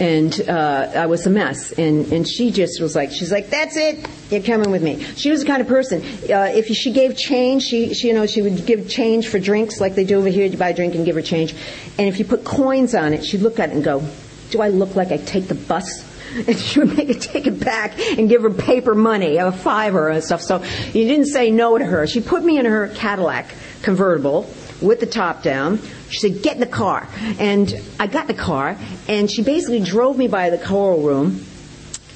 [0.00, 1.72] and uh, I was a mess.
[1.72, 5.02] And and she just was like, she's like, that's it, you're coming with me.
[5.16, 6.00] She was the kind of person.
[6.02, 9.80] Uh, if she gave change, she, she you know she would give change for drinks
[9.80, 10.46] like they do over here.
[10.46, 11.54] You buy a drink and give her change.
[11.98, 14.06] And if you put coins on it, she'd look at it and go,
[14.50, 16.12] do I look like I take the bus?
[16.34, 20.24] And she would make take it back and give her paper money, a fiver and
[20.24, 20.40] stuff.
[20.40, 22.08] So you didn't say no to her.
[22.08, 24.50] She put me in her Cadillac convertible
[24.82, 25.78] with the top down.
[26.10, 27.06] She said, get in the car.
[27.38, 31.44] And I got in the car, and she basically drove me by the choral room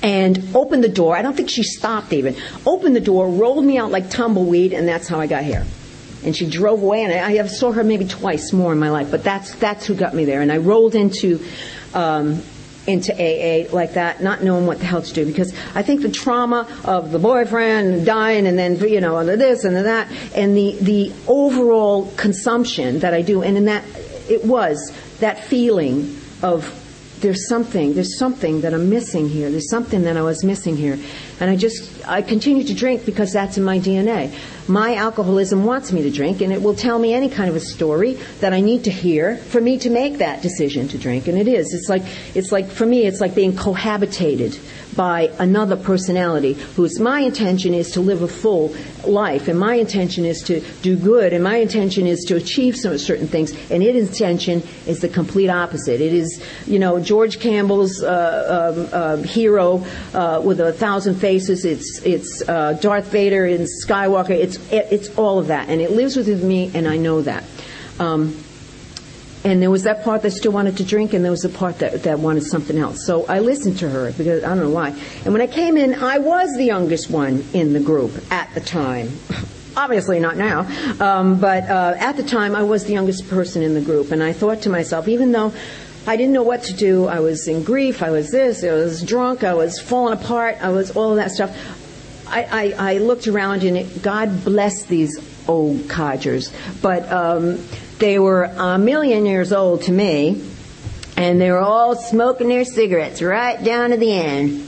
[0.02, 1.16] and opened the door.
[1.16, 2.36] I don't think she stopped even.
[2.66, 5.66] Opened the door, rolled me out like tumbleweed, and that's how I got here.
[6.24, 9.10] And she drove away, and I, I saw her maybe twice more in my life,
[9.10, 10.40] but that's, that's who got me there.
[10.40, 11.44] And I rolled into,
[11.94, 12.42] um,
[12.86, 16.10] into AA like that, not knowing what the hell to do, because I think the
[16.10, 21.12] trauma of the boyfriend dying and then, you know, this and that, and the, the
[21.26, 23.84] overall consumption that I do, and in that,
[24.28, 26.84] it was that feeling of
[27.20, 29.50] there's something, there's something that I'm missing here.
[29.50, 30.98] There's something that I was missing here.
[31.40, 34.34] And I just, I continue to drink because that's in my DNA.
[34.68, 37.60] My alcoholism wants me to drink, and it will tell me any kind of a
[37.60, 41.26] story that I need to hear for me to make that decision to drink.
[41.28, 41.72] And it is.
[41.74, 42.02] It's like,
[42.34, 44.58] it's like, for me, it's like being cohabitated
[44.98, 48.74] by another personality whose my intention is to live a full
[49.06, 52.98] life and my intention is to do good and my intention is to achieve some
[52.98, 56.00] certain things and its intention is the complete opposite.
[56.00, 61.64] It is you know george campbell's uh, um, uh, hero uh, with a thousand faces.
[61.64, 64.30] It's it's uh, darth vader in skywalker.
[64.30, 67.44] It's it's all of that and it lives within me and i know that.
[68.00, 68.36] Um,
[69.44, 71.78] and there was that part that still wanted to drink, and there was the part
[71.78, 73.04] that, that wanted something else.
[73.06, 74.88] So I listened to her because I don't know why.
[75.24, 78.60] And when I came in, I was the youngest one in the group at the
[78.60, 79.10] time.
[79.76, 80.66] Obviously not now,
[80.98, 84.22] um, but uh, at the time I was the youngest person in the group, and
[84.22, 85.52] I thought to myself, even though
[86.04, 89.04] I didn't know what to do, I was in grief, I was this, I was
[89.04, 91.56] drunk, I was falling apart, I was all of that stuff.
[92.26, 95.16] I, I, I looked around, and it, God bless these
[95.46, 97.10] old codgers, but.
[97.12, 97.64] Um,
[97.98, 100.44] they were a million years old to me,
[101.16, 104.64] and they were all smoking their cigarettes right down to the end.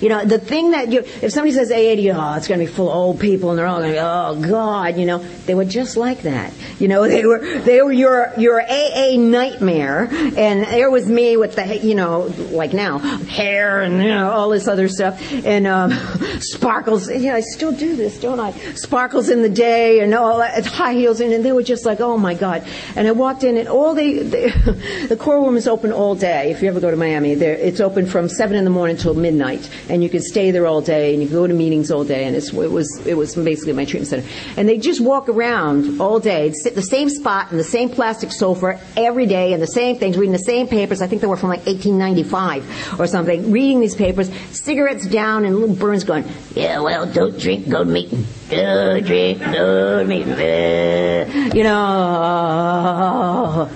[0.00, 2.60] You know, the thing that you, if somebody says AA to you, oh, it's going
[2.60, 5.54] to be full of old people, and they're all going oh God, you know, they
[5.54, 6.52] were just like that.
[6.78, 11.56] You know, they were they were your your AA nightmare, and there was me with
[11.56, 15.92] the you know like now hair and you know all this other stuff, and um,
[16.40, 17.10] sparkles.
[17.10, 18.52] Yeah, I still do this, don't I?
[18.74, 22.00] Sparkles in the day and all that, high heels, and, and they were just like,
[22.00, 22.66] oh my God.
[22.96, 24.50] And I walked in, and all they, they
[25.08, 26.50] the core room is open all day.
[26.50, 29.68] If you ever go to Miami, it's open from seven in the morning till midnight
[29.88, 32.24] and you could stay there all day, and you could go to meetings all day,
[32.24, 34.26] and it was it was basically my treatment center.
[34.56, 38.32] And they just walk around all day, sit the same spot in the same plastic
[38.32, 41.02] sofa every day, and the same things, reading the same papers.
[41.02, 43.52] I think they were from like 1895 or something.
[43.52, 48.26] Reading these papers, cigarettes down, and little Burns going, "Yeah, well, don't drink, go meeting.
[48.48, 53.68] Don't drink, go to meeting." Uh, you know.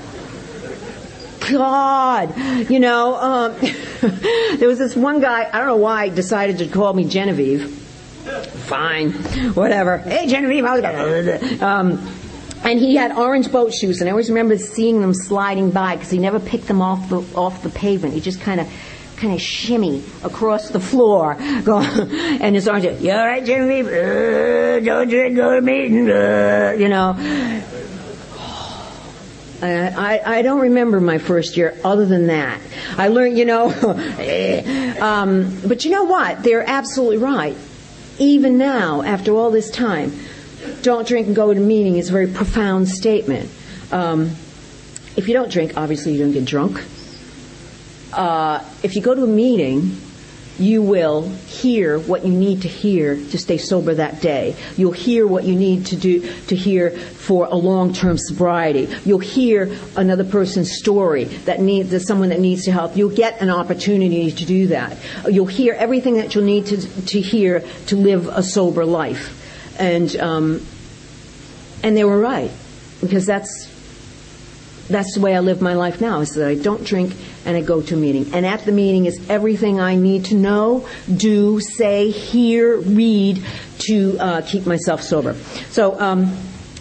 [1.50, 3.56] God, you know, um,
[4.58, 7.70] there was this one guy, I don't know why, decided to call me Genevieve.
[8.66, 9.12] Fine,
[9.54, 9.98] whatever.
[9.98, 11.98] Hey, Genevieve, how's it um,
[12.64, 16.10] and he had orange boat shoes, and I always remember seeing them sliding by because
[16.10, 18.14] he never picked them off the off the pavement.
[18.14, 18.68] He just kind of
[19.16, 21.34] kind of shimmy across the floor,
[21.64, 21.86] going,
[22.40, 22.84] and his arms.
[22.84, 23.86] You all right, Genevieve?
[23.86, 26.10] Uh, don't drink, go to meeting.
[26.10, 27.14] Uh, you know.
[29.62, 32.60] I, I don't remember my first year other than that.
[32.96, 33.68] I learned, you know,
[35.00, 36.42] um, but you know what?
[36.42, 37.56] They're absolutely right.
[38.18, 40.18] Even now, after all this time,
[40.82, 43.50] don't drink and go to a meeting is a very profound statement.
[43.92, 44.30] Um,
[45.16, 46.82] if you don't drink, obviously you don't get drunk.
[48.12, 49.96] Uh, if you go to a meeting,
[50.58, 54.56] you will hear what you need to hear to stay sober that day.
[54.76, 58.88] You'll hear what you need to do to hear for a long-term sobriety.
[59.04, 62.96] You'll hear another person's story that needs that someone that needs to help.
[62.96, 64.96] You'll get an opportunity to do that.
[65.28, 69.32] You'll hear everything that you'll need to to hear to live a sober life.
[69.78, 70.66] And um,
[71.82, 72.50] and they were right
[73.00, 73.75] because that's
[74.88, 77.14] that's the way I live my life now is that I don't drink
[77.44, 78.32] and I go to a meeting.
[78.34, 83.42] And at the meeting is everything I need to know, do, say, hear, read
[83.78, 85.34] to uh, keep myself sober.
[85.70, 86.36] So, um,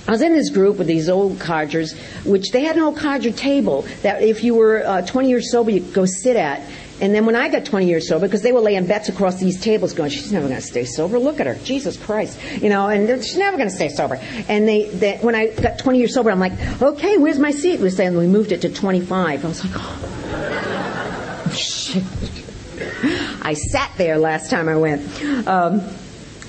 [0.07, 3.31] I was in this group with these old codgers, which they had an old codger
[3.31, 6.61] table that if you were uh, 20 years sober, you could go sit at.
[7.01, 9.59] And then when I got 20 years sober, because they were laying bets across these
[9.59, 11.19] tables going, she's never going to stay sober.
[11.19, 11.55] Look at her.
[11.63, 12.39] Jesus Christ.
[12.61, 14.15] You know, and she's never going to stay sober.
[14.47, 17.79] And they, they, when I got 20 years sober, I'm like, okay, where's my seat?
[17.81, 19.43] We saying we moved it to 25.
[19.43, 22.03] I was like, oh, shit.
[23.41, 25.47] I sat there last time I went.
[25.47, 25.81] Um,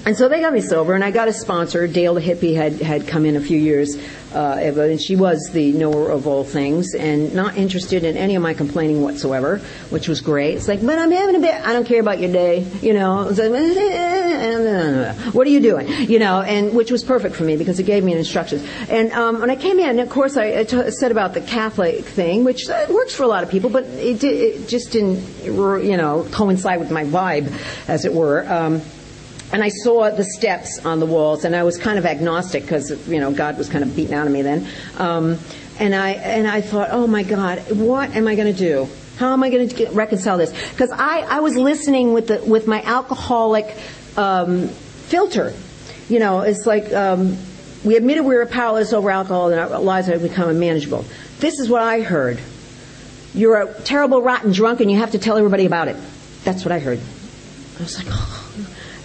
[0.06, 1.88] and so they got me sober, and I got a sponsor.
[1.88, 3.96] Dale the hippie had, had come in a few years,
[4.32, 8.42] uh, and she was the knower of all things, and not interested in any of
[8.42, 9.58] my complaining whatsoever,
[9.90, 10.54] which was great.
[10.54, 11.54] It's like, but I'm having a bit.
[11.54, 13.30] I don't care about your day, you know.
[13.30, 16.40] Like, what are you doing, you know?
[16.40, 18.64] And which was perfect for me because it gave me instructions.
[18.88, 22.04] And um, when I came in, of course, I, I t- said about the Catholic
[22.04, 25.96] thing, which uh, works for a lot of people, but it, it just didn't, you
[25.96, 27.52] know, coincide with my vibe,
[27.88, 28.48] as it were.
[28.48, 28.82] Um,
[29.52, 33.08] and I saw the steps on the walls, and I was kind of agnostic because
[33.08, 34.66] you know God was kind of beating out of me then.
[34.98, 35.38] Um,
[35.78, 38.88] and I and I thought, oh my God, what am I going to do?
[39.18, 40.52] How am I going to reconcile this?
[40.70, 43.76] Because I, I was listening with the with my alcoholic
[44.16, 45.54] um, filter.
[46.08, 47.36] You know, it's like um,
[47.84, 51.04] we admitted we were powerless over alcohol, and our lives had become unmanageable.
[51.38, 52.40] This is what I heard.
[53.34, 55.96] You're a terrible, rotten drunk, and you have to tell everybody about it.
[56.44, 57.00] That's what I heard.
[57.78, 58.45] I was like, oh.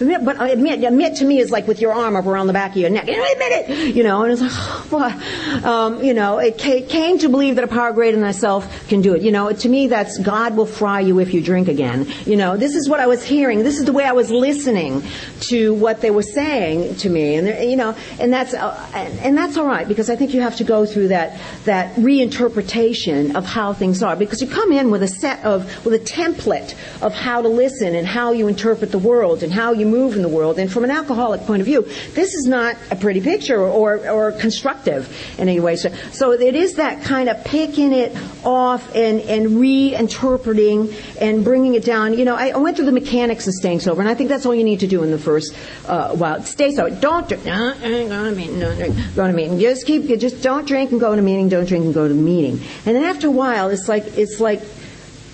[0.02, 2.72] Admit, but admit, admit to me is like with your arm up around the back
[2.72, 3.06] of your neck.
[3.06, 3.94] You know, admit it.
[3.94, 5.12] You know, and it's like?
[5.62, 9.14] Um, you know, it came to believe that a power greater than myself can do
[9.14, 9.22] it.
[9.22, 12.10] You know, to me, that's God will fry you if you drink again.
[12.26, 13.62] You know, this is what I was hearing.
[13.62, 15.02] This is the way I was listening
[15.42, 19.56] to what they were saying to me, and you know, and that's uh, and that's
[19.56, 23.72] all right because I think you have to go through that that reinterpretation of how
[23.72, 27.42] things are because you come in with a set of with a template of how
[27.42, 30.58] to listen and how you interpret the world and how you move in the world.
[30.58, 31.82] And from an alcoholic point of view,
[32.14, 35.06] this is not a pretty picture or, or constructive
[35.38, 35.76] in any way.
[35.76, 41.74] So, so it is that kind of picking it off and, and reinterpreting and bringing
[41.74, 42.18] it down.
[42.18, 44.46] You know, I, I went through the mechanics of staying sober, and I think that's
[44.46, 45.54] all you need to do in the first
[45.86, 46.42] uh, while.
[46.42, 46.94] Stay sober.
[46.98, 47.44] Don't drink.
[47.44, 48.58] No, to meeting.
[48.58, 48.96] No, drink.
[49.14, 49.58] Go to meeting.
[49.60, 50.06] Just keep.
[50.18, 51.48] Just don't drink and go to meeting.
[51.48, 52.60] Don't drink and go to meeting.
[52.86, 54.62] And then after a while, it's like it's like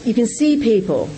[0.04, 1.09] you can see people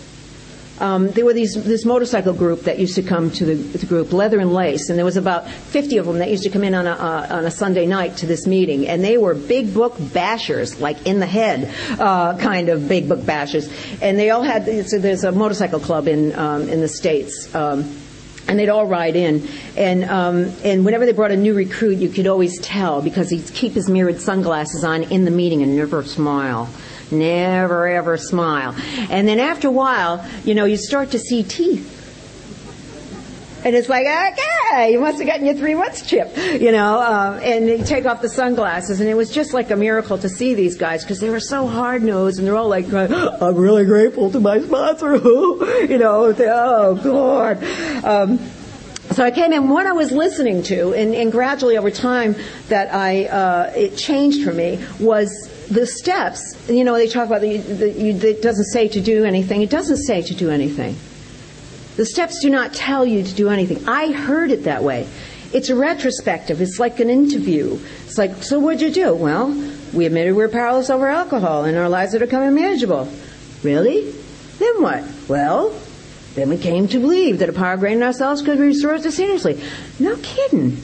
[0.81, 4.11] um, there were these this motorcycle group that used to come to the, the, group,
[4.11, 6.73] Leather and Lace, and there was about 50 of them that used to come in
[6.73, 9.95] on a, uh, on a Sunday night to this meeting, and they were big book
[9.95, 13.71] bashers, like in the head uh, kind of big book bashers,
[14.01, 17.53] and they all had so there's a motorcycle club in um, in the states.
[17.53, 17.97] Um,
[18.47, 22.09] and they'd all ride in, and um, and whenever they brought a new recruit, you
[22.09, 26.03] could always tell because he'd keep his mirrored sunglasses on in the meeting and never
[26.03, 26.67] smile
[27.11, 28.75] never ever smile.
[29.09, 31.99] And then after a while, you know, you start to see teeth.
[33.63, 36.97] And it's like, okay, you must have gotten your three months chip, you know.
[36.97, 40.29] Uh, and you take off the sunglasses, and it was just like a miracle to
[40.29, 43.85] see these guys because they were so hard nosed, and they're all like, "I'm really
[43.85, 46.33] grateful to my sponsor," who, you know.
[46.39, 47.63] Oh God.
[48.03, 48.39] Um,
[49.11, 49.69] so I came in.
[49.69, 52.35] What I was listening to, and, and gradually over time,
[52.69, 56.69] that I uh, it changed for me was the steps.
[56.69, 59.61] You know, they talk about the, the you, it doesn't say to do anything.
[59.61, 60.95] It doesn't say to do anything.
[61.95, 63.87] The steps do not tell you to do anything.
[63.87, 65.07] I heard it that way.
[65.53, 66.61] It's a retrospective.
[66.61, 67.79] It's like an interview.
[68.05, 69.13] It's like, so what'd you do?
[69.13, 69.49] Well,
[69.93, 73.11] we admitted we're powerless over alcohol and our lives are becoming manageable.
[73.63, 74.11] Really?
[74.59, 75.03] Then what?
[75.27, 75.77] Well,
[76.35, 79.11] then we came to believe that a power greater than ourselves could restore us to
[79.11, 79.61] seriously.
[79.99, 80.81] No kidding.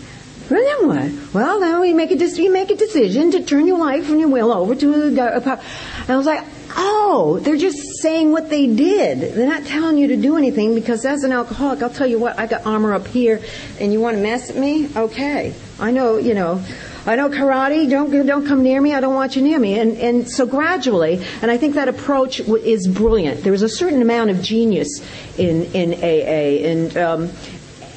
[0.50, 1.34] Well, then what?
[1.34, 4.30] Well, then we make a you make a decision to turn your life and your
[4.30, 5.60] will over to a power.
[6.02, 6.46] And I was like,
[6.78, 9.36] oh, they're just saying what they did.
[9.36, 12.40] They're not telling you to do anything because as an alcoholic, I'll tell you what,
[12.40, 13.42] I got armor up here,
[13.80, 14.90] and you want to mess with me?
[14.96, 16.64] Okay, I know, you know.
[17.06, 17.90] I know karate.
[17.90, 18.94] Don't don't come near me.
[18.94, 19.80] I don't want you near me.
[19.80, 23.46] And and so gradually, and I think that approach is brilliant.
[23.46, 25.02] There is a certain amount of genius
[25.38, 27.30] in in AA, and um,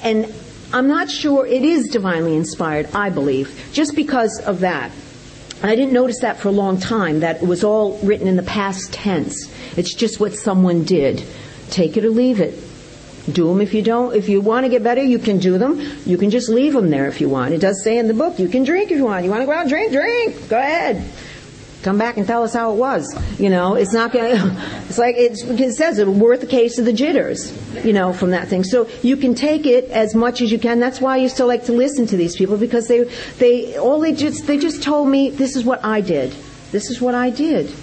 [0.05, 0.32] and
[0.72, 2.88] I'm not sure it is divinely inspired.
[2.94, 4.92] I believe just because of that.
[5.62, 7.20] I didn't notice that for a long time.
[7.20, 9.52] That it was all written in the past tense.
[9.76, 11.24] It's just what someone did.
[11.70, 12.54] Take it or leave it.
[13.30, 14.14] Do them if you don't.
[14.14, 15.80] If you want to get better, you can do them.
[16.06, 17.52] You can just leave them there if you want.
[17.52, 19.24] It does say in the book, you can drink if you want.
[19.24, 20.48] You want to go out and drink, drink.
[20.48, 21.04] Go ahead.
[21.82, 23.08] Come back and tell us how it was.
[23.40, 24.56] You know, it's not going to,
[24.86, 27.52] it's like it's, it says it's worth the case of the jitters,
[27.84, 28.64] you know, from that thing.
[28.64, 30.80] So you can take it as much as you can.
[30.80, 33.04] That's why I used to like to listen to these people because they,
[33.38, 36.34] they, all they just, they just told me, this is what I did.
[36.70, 37.74] This is what I did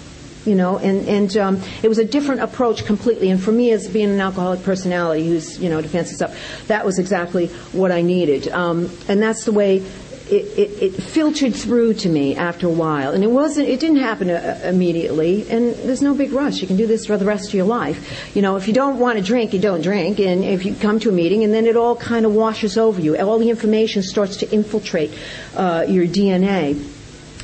[0.48, 3.28] you know, and, and um, it was a different approach completely.
[3.28, 6.98] And for me, as being an alcoholic personality who's, you know, defensive stuff, that was
[6.98, 8.48] exactly what I needed.
[8.48, 9.84] Um, and that's the way
[10.30, 13.12] it, it, filtered through to me after a while.
[13.12, 15.48] And it wasn't, it didn't happen uh, immediately.
[15.50, 16.60] And there's no big rush.
[16.60, 18.34] You can do this for the rest of your life.
[18.36, 20.18] You know, if you don't want to drink, you don't drink.
[20.18, 23.00] And if you come to a meeting and then it all kind of washes over
[23.00, 25.12] you, all the information starts to infiltrate
[25.56, 26.82] uh, your DNA.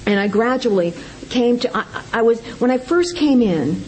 [0.07, 0.93] And I gradually
[1.31, 3.83] came to, I, I was, when I first came in,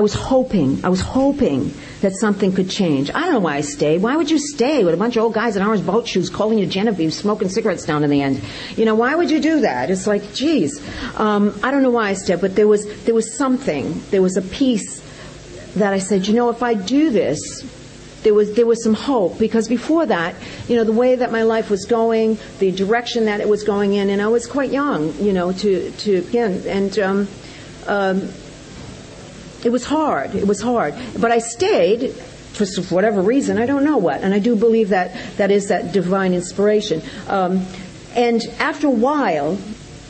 [0.00, 3.10] I was hoping, I was hoping that something could change.
[3.10, 4.00] I don't know why I stayed.
[4.00, 6.58] Why would you stay with a bunch of old guys in orange boat shoes calling
[6.58, 8.40] you Genevieve, smoking cigarettes down in the end?
[8.76, 9.90] You know, why would you do that?
[9.90, 10.82] It's like, geez.
[11.18, 14.38] Um, I don't know why I stayed, but there was, there was something, there was
[14.38, 15.00] a piece
[15.76, 17.60] that I said, you know, if I do this,
[18.22, 20.34] there was there was some hope because before that,
[20.66, 23.92] you know, the way that my life was going, the direction that it was going
[23.92, 27.28] in, and I was quite young, you know, to to begin, and um,
[27.86, 28.30] um,
[29.64, 30.34] it was hard.
[30.34, 32.12] It was hard, but I stayed
[32.52, 33.58] for whatever reason.
[33.58, 37.02] I don't know what, and I do believe that that is that divine inspiration.
[37.28, 37.64] Um,
[38.14, 39.58] and after a while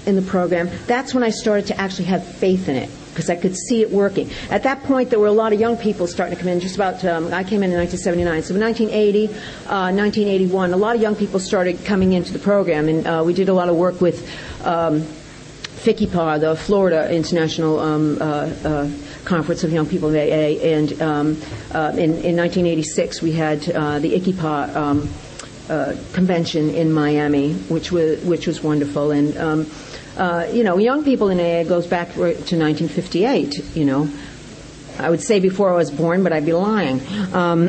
[0.07, 3.36] in the program, that's when I started to actually have faith in it because I
[3.36, 4.30] could see it working.
[4.51, 6.61] At that point, there were a lot of young people starting to come in.
[6.61, 8.42] Just about, um, I came in in 1979.
[8.42, 9.26] So in 1980,
[9.66, 13.34] uh, 1981, a lot of young people started coming into the program, and uh, we
[13.34, 14.26] did a lot of work with
[14.64, 15.03] um,
[15.82, 18.24] FICYPA, the Florida International um, uh,
[18.64, 18.90] uh,
[19.25, 21.43] Conference of Young People of AA, and um,
[21.73, 25.09] uh, in, in, 1986 we had uh, the ICYPAA um,
[26.12, 29.71] convention in Miami, which was which was wonderful, and um,
[30.16, 33.77] uh, you know, young people in AA goes back to 1958.
[33.77, 34.11] You know,
[34.99, 37.01] I would say before I was born, but I'd be lying.
[37.33, 37.68] Um,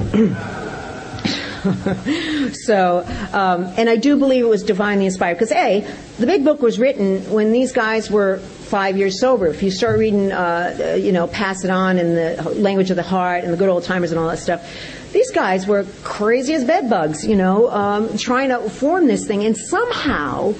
[2.54, 5.88] so, um, and I do believe it was divinely inspired because a,
[6.18, 8.41] the big book was written when these guys were
[8.72, 9.47] five years sober.
[9.47, 13.03] If you start reading, uh, you know, Pass It On and the Language of the
[13.03, 14.65] Heart and the Good Old Timers and all that stuff,
[15.11, 19.57] these guys were crazy as bedbugs, you know, um, trying to form this thing, and
[19.57, 20.53] somehow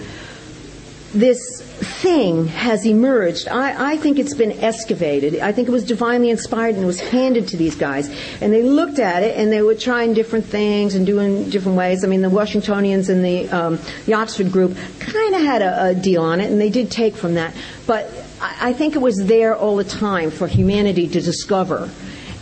[1.14, 3.48] this thing has emerged.
[3.48, 5.40] I, I, think it's been excavated.
[5.40, 8.08] I think it was divinely inspired and it was handed to these guys.
[8.40, 12.06] And they looked at it and they were trying different things and doing different ways.
[12.06, 15.96] I mean, the Washingtonians and the, um, the Oxford group kind of had a, a,
[15.96, 17.54] deal on it and they did take from that.
[17.86, 18.10] But
[18.40, 21.90] I, I think it was there all the time for humanity to discover.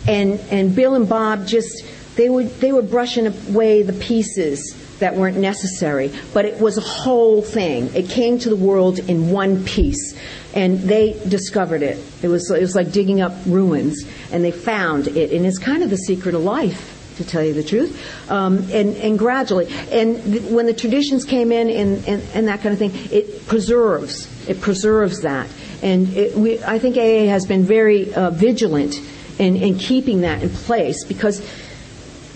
[0.06, 1.84] And, and Bill and Bob just,
[2.16, 6.82] they were, they were brushing away the pieces that weren't necessary, but it was a
[6.82, 7.92] whole thing.
[7.94, 10.16] It came to the world in one piece,
[10.54, 12.02] and they discovered it.
[12.22, 15.82] It was, it was like digging up ruins, and they found it, and it's kind
[15.82, 16.96] of the secret of life.
[17.16, 21.52] To tell you the truth, um, and and gradually, and th- when the traditions came
[21.52, 25.46] in and, and, and that kind of thing, it preserves it preserves that,
[25.82, 28.98] and it, we, I think AA has been very uh, vigilant
[29.38, 31.46] in, in keeping that in place because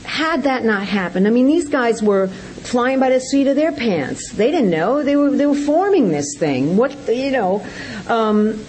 [0.05, 2.31] had that not happened, I mean, these guys were
[2.65, 4.33] flying by the seat of their pants.
[4.33, 6.77] They didn't know they were they were forming this thing.
[6.77, 7.67] What you know.
[8.09, 8.65] Um,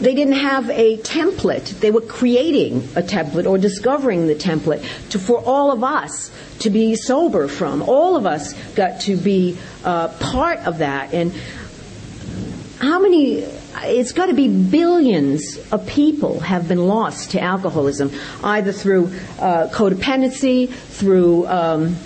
[0.00, 1.78] they didn't have a template.
[1.80, 6.30] They were creating a template or discovering the template to, for all of us
[6.60, 7.82] to be sober from.
[7.82, 11.12] All of us got to be uh, part of that.
[11.12, 11.34] And
[12.80, 13.44] how many
[13.82, 18.10] it's got to be billions of people have been lost to alcoholism,
[18.42, 19.06] either through
[19.38, 21.96] uh, codependency, through um,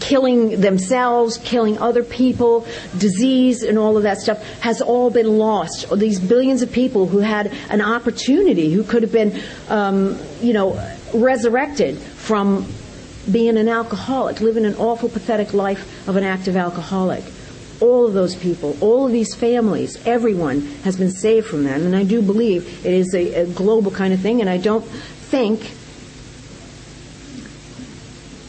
[0.00, 2.66] killing themselves, killing other people,
[2.98, 5.86] disease, and all of that stuff has all been lost.
[5.96, 10.80] These billions of people who had an opportunity, who could have been, um, you know,
[11.14, 12.66] resurrected from
[13.30, 17.24] being an alcoholic, living an awful, pathetic life of an active alcoholic.
[17.80, 21.80] All of those people, all of these families, everyone has been saved from that.
[21.80, 24.84] And I do believe it is a, a global kind of thing, and I don't
[24.84, 25.72] think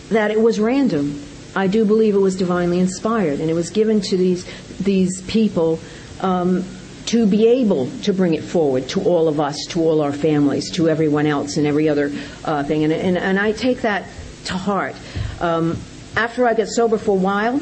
[0.09, 1.23] that it was random.
[1.55, 4.45] I do believe it was divinely inspired, and it was given to these
[4.77, 5.79] these people
[6.21, 6.63] um,
[7.07, 10.71] to be able to bring it forward to all of us, to all our families,
[10.71, 12.11] to everyone else, and every other
[12.43, 12.83] uh, thing.
[12.83, 14.05] And, and, and I take that
[14.45, 14.95] to heart.
[15.39, 15.77] Um,
[16.15, 17.61] after I got sober for a while,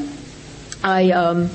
[0.82, 1.50] I um,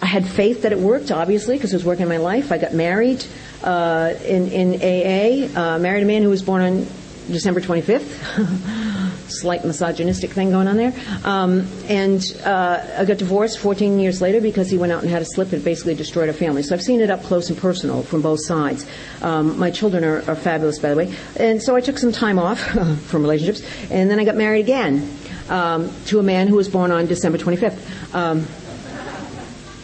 [0.00, 2.52] I had faith that it worked, obviously, because it was working in my life.
[2.52, 3.24] I got married
[3.62, 6.86] uh, in in AA, uh, married a man who was born on
[7.28, 8.88] December 25th.
[9.40, 10.92] slight misogynistic thing going on there.
[11.24, 15.22] Um, and uh, I got divorced 14 years later because he went out and had
[15.22, 16.62] a slip and basically destroyed our family.
[16.62, 18.86] So I've seen it up close and personal from both sides.
[19.20, 21.14] Um, my children are, are, fabulous, by the way.
[21.36, 22.60] And so I took some time off
[23.06, 25.16] from relationships, and then I got married again
[25.48, 28.46] um, to a man who was born on December 25th, um,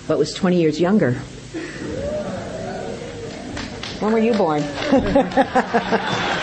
[0.07, 1.14] but was 20 years younger.
[4.01, 4.62] When were you born?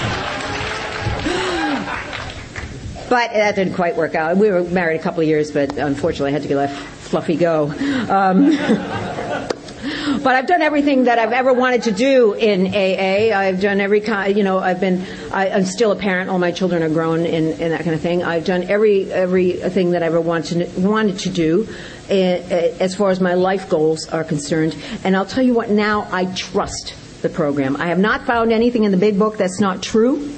[3.10, 4.38] But that didn't quite work out.
[4.38, 7.66] We were married a couple of years, but unfortunately I had to let Fluffy go.
[8.10, 8.50] Um,
[10.24, 13.38] but I've done everything that I've ever wanted to do in AA.
[13.38, 16.30] I've done every kind, you know, I've been, I, am still a parent.
[16.30, 18.24] All my children are grown and, and that kind of thing.
[18.24, 21.68] I've done every, everything that I ever wanted to, wanted to do
[22.10, 24.76] eh, eh, as far as my life goals are concerned.
[25.04, 27.76] And I'll tell you what, now I trust the program.
[27.78, 30.35] I have not found anything in the big book that's not true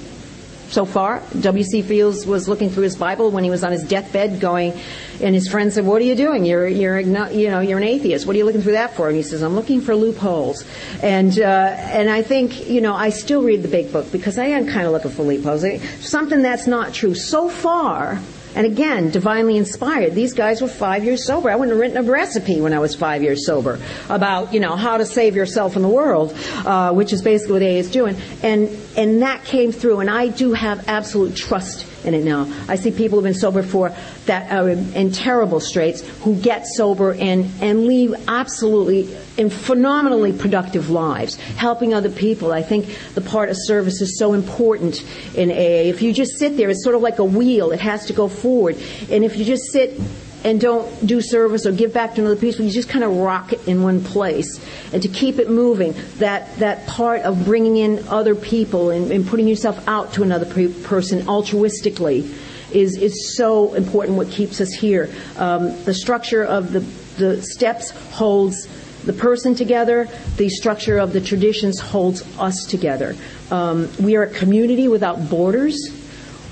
[0.70, 1.22] so far.
[1.40, 1.82] W.C.
[1.82, 4.74] Fields was looking through his Bible when he was on his deathbed, going,
[5.22, 6.46] and his friend said, "What are you doing?
[6.46, 8.26] You're you're you know you're an atheist.
[8.26, 10.66] What are you looking through that for?" And he says, "I'm looking for loopholes."
[11.02, 14.46] And uh, and I think you know I still read the big book because I
[14.46, 15.66] am kind of looking for loopholes.
[16.06, 18.22] Something that's not true so far
[18.58, 20.16] and again, divinely inspired.
[20.16, 21.52] These guys were five years sober.
[21.52, 23.80] I wouldn't have written a recipe when I was five years sober
[24.10, 26.36] about, you know, how to save yourself in the world,
[26.66, 28.18] uh, which is basically what AA is doing.
[28.42, 32.52] And, and that came through, and I do have absolute trust in it now.
[32.68, 33.94] I see people who've been sober for
[34.26, 40.90] that are in terrible straits who get sober and, and leave absolutely in phenomenally productive
[40.90, 42.52] lives, helping other people.
[42.52, 45.04] I think the part of service is so important
[45.36, 45.90] in AA.
[45.90, 47.72] If you just sit there, it's sort of like a wheel.
[47.72, 48.78] It has to go forward.
[49.12, 50.00] And if you just sit
[50.48, 53.52] and don't do service or give back to another people, you just kind of rock
[53.52, 54.48] it in one place.
[54.94, 59.28] And to keep it moving, that, that part of bringing in other people and, and
[59.28, 62.34] putting yourself out to another pe- person altruistically
[62.72, 65.14] is, is so important what keeps us here.
[65.36, 66.80] Um, the structure of the,
[67.18, 68.70] the steps holds
[69.04, 70.08] the person together.
[70.38, 73.18] The structure of the traditions holds us together.
[73.52, 75.78] Um, we are a community without borders.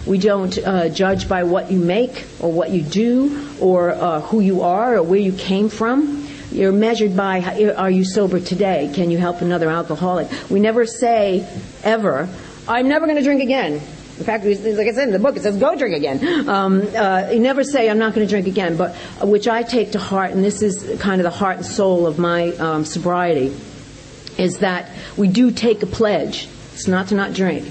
[0.06, 4.39] We don't uh, judge by what you make or what you do or uh, who
[4.39, 6.28] you are or where you came from.
[6.51, 8.91] You're measured by are you sober today?
[8.93, 10.30] Can you help another alcoholic?
[10.49, 11.47] We never say
[11.84, 12.30] ever,
[12.68, 13.74] I'm never going to drink again.
[13.74, 16.47] In fact, like I said in the book, it says, go drink again.
[16.47, 19.64] Um, uh, you never say, I'm not going to drink again, but uh, which I
[19.64, 22.86] take to heart, and this is kind of the heart and soul of my um,
[22.86, 23.53] sobriety,
[24.38, 26.47] is that we do take a pledge.
[26.74, 27.68] It's not to not drink.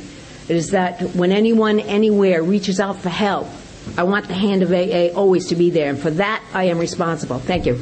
[0.48, 3.48] Is that when anyone anywhere reaches out for help,
[3.96, 6.78] I want the hand of AA always to be there, and for that I am
[6.78, 7.38] responsible.
[7.38, 7.80] Thank you.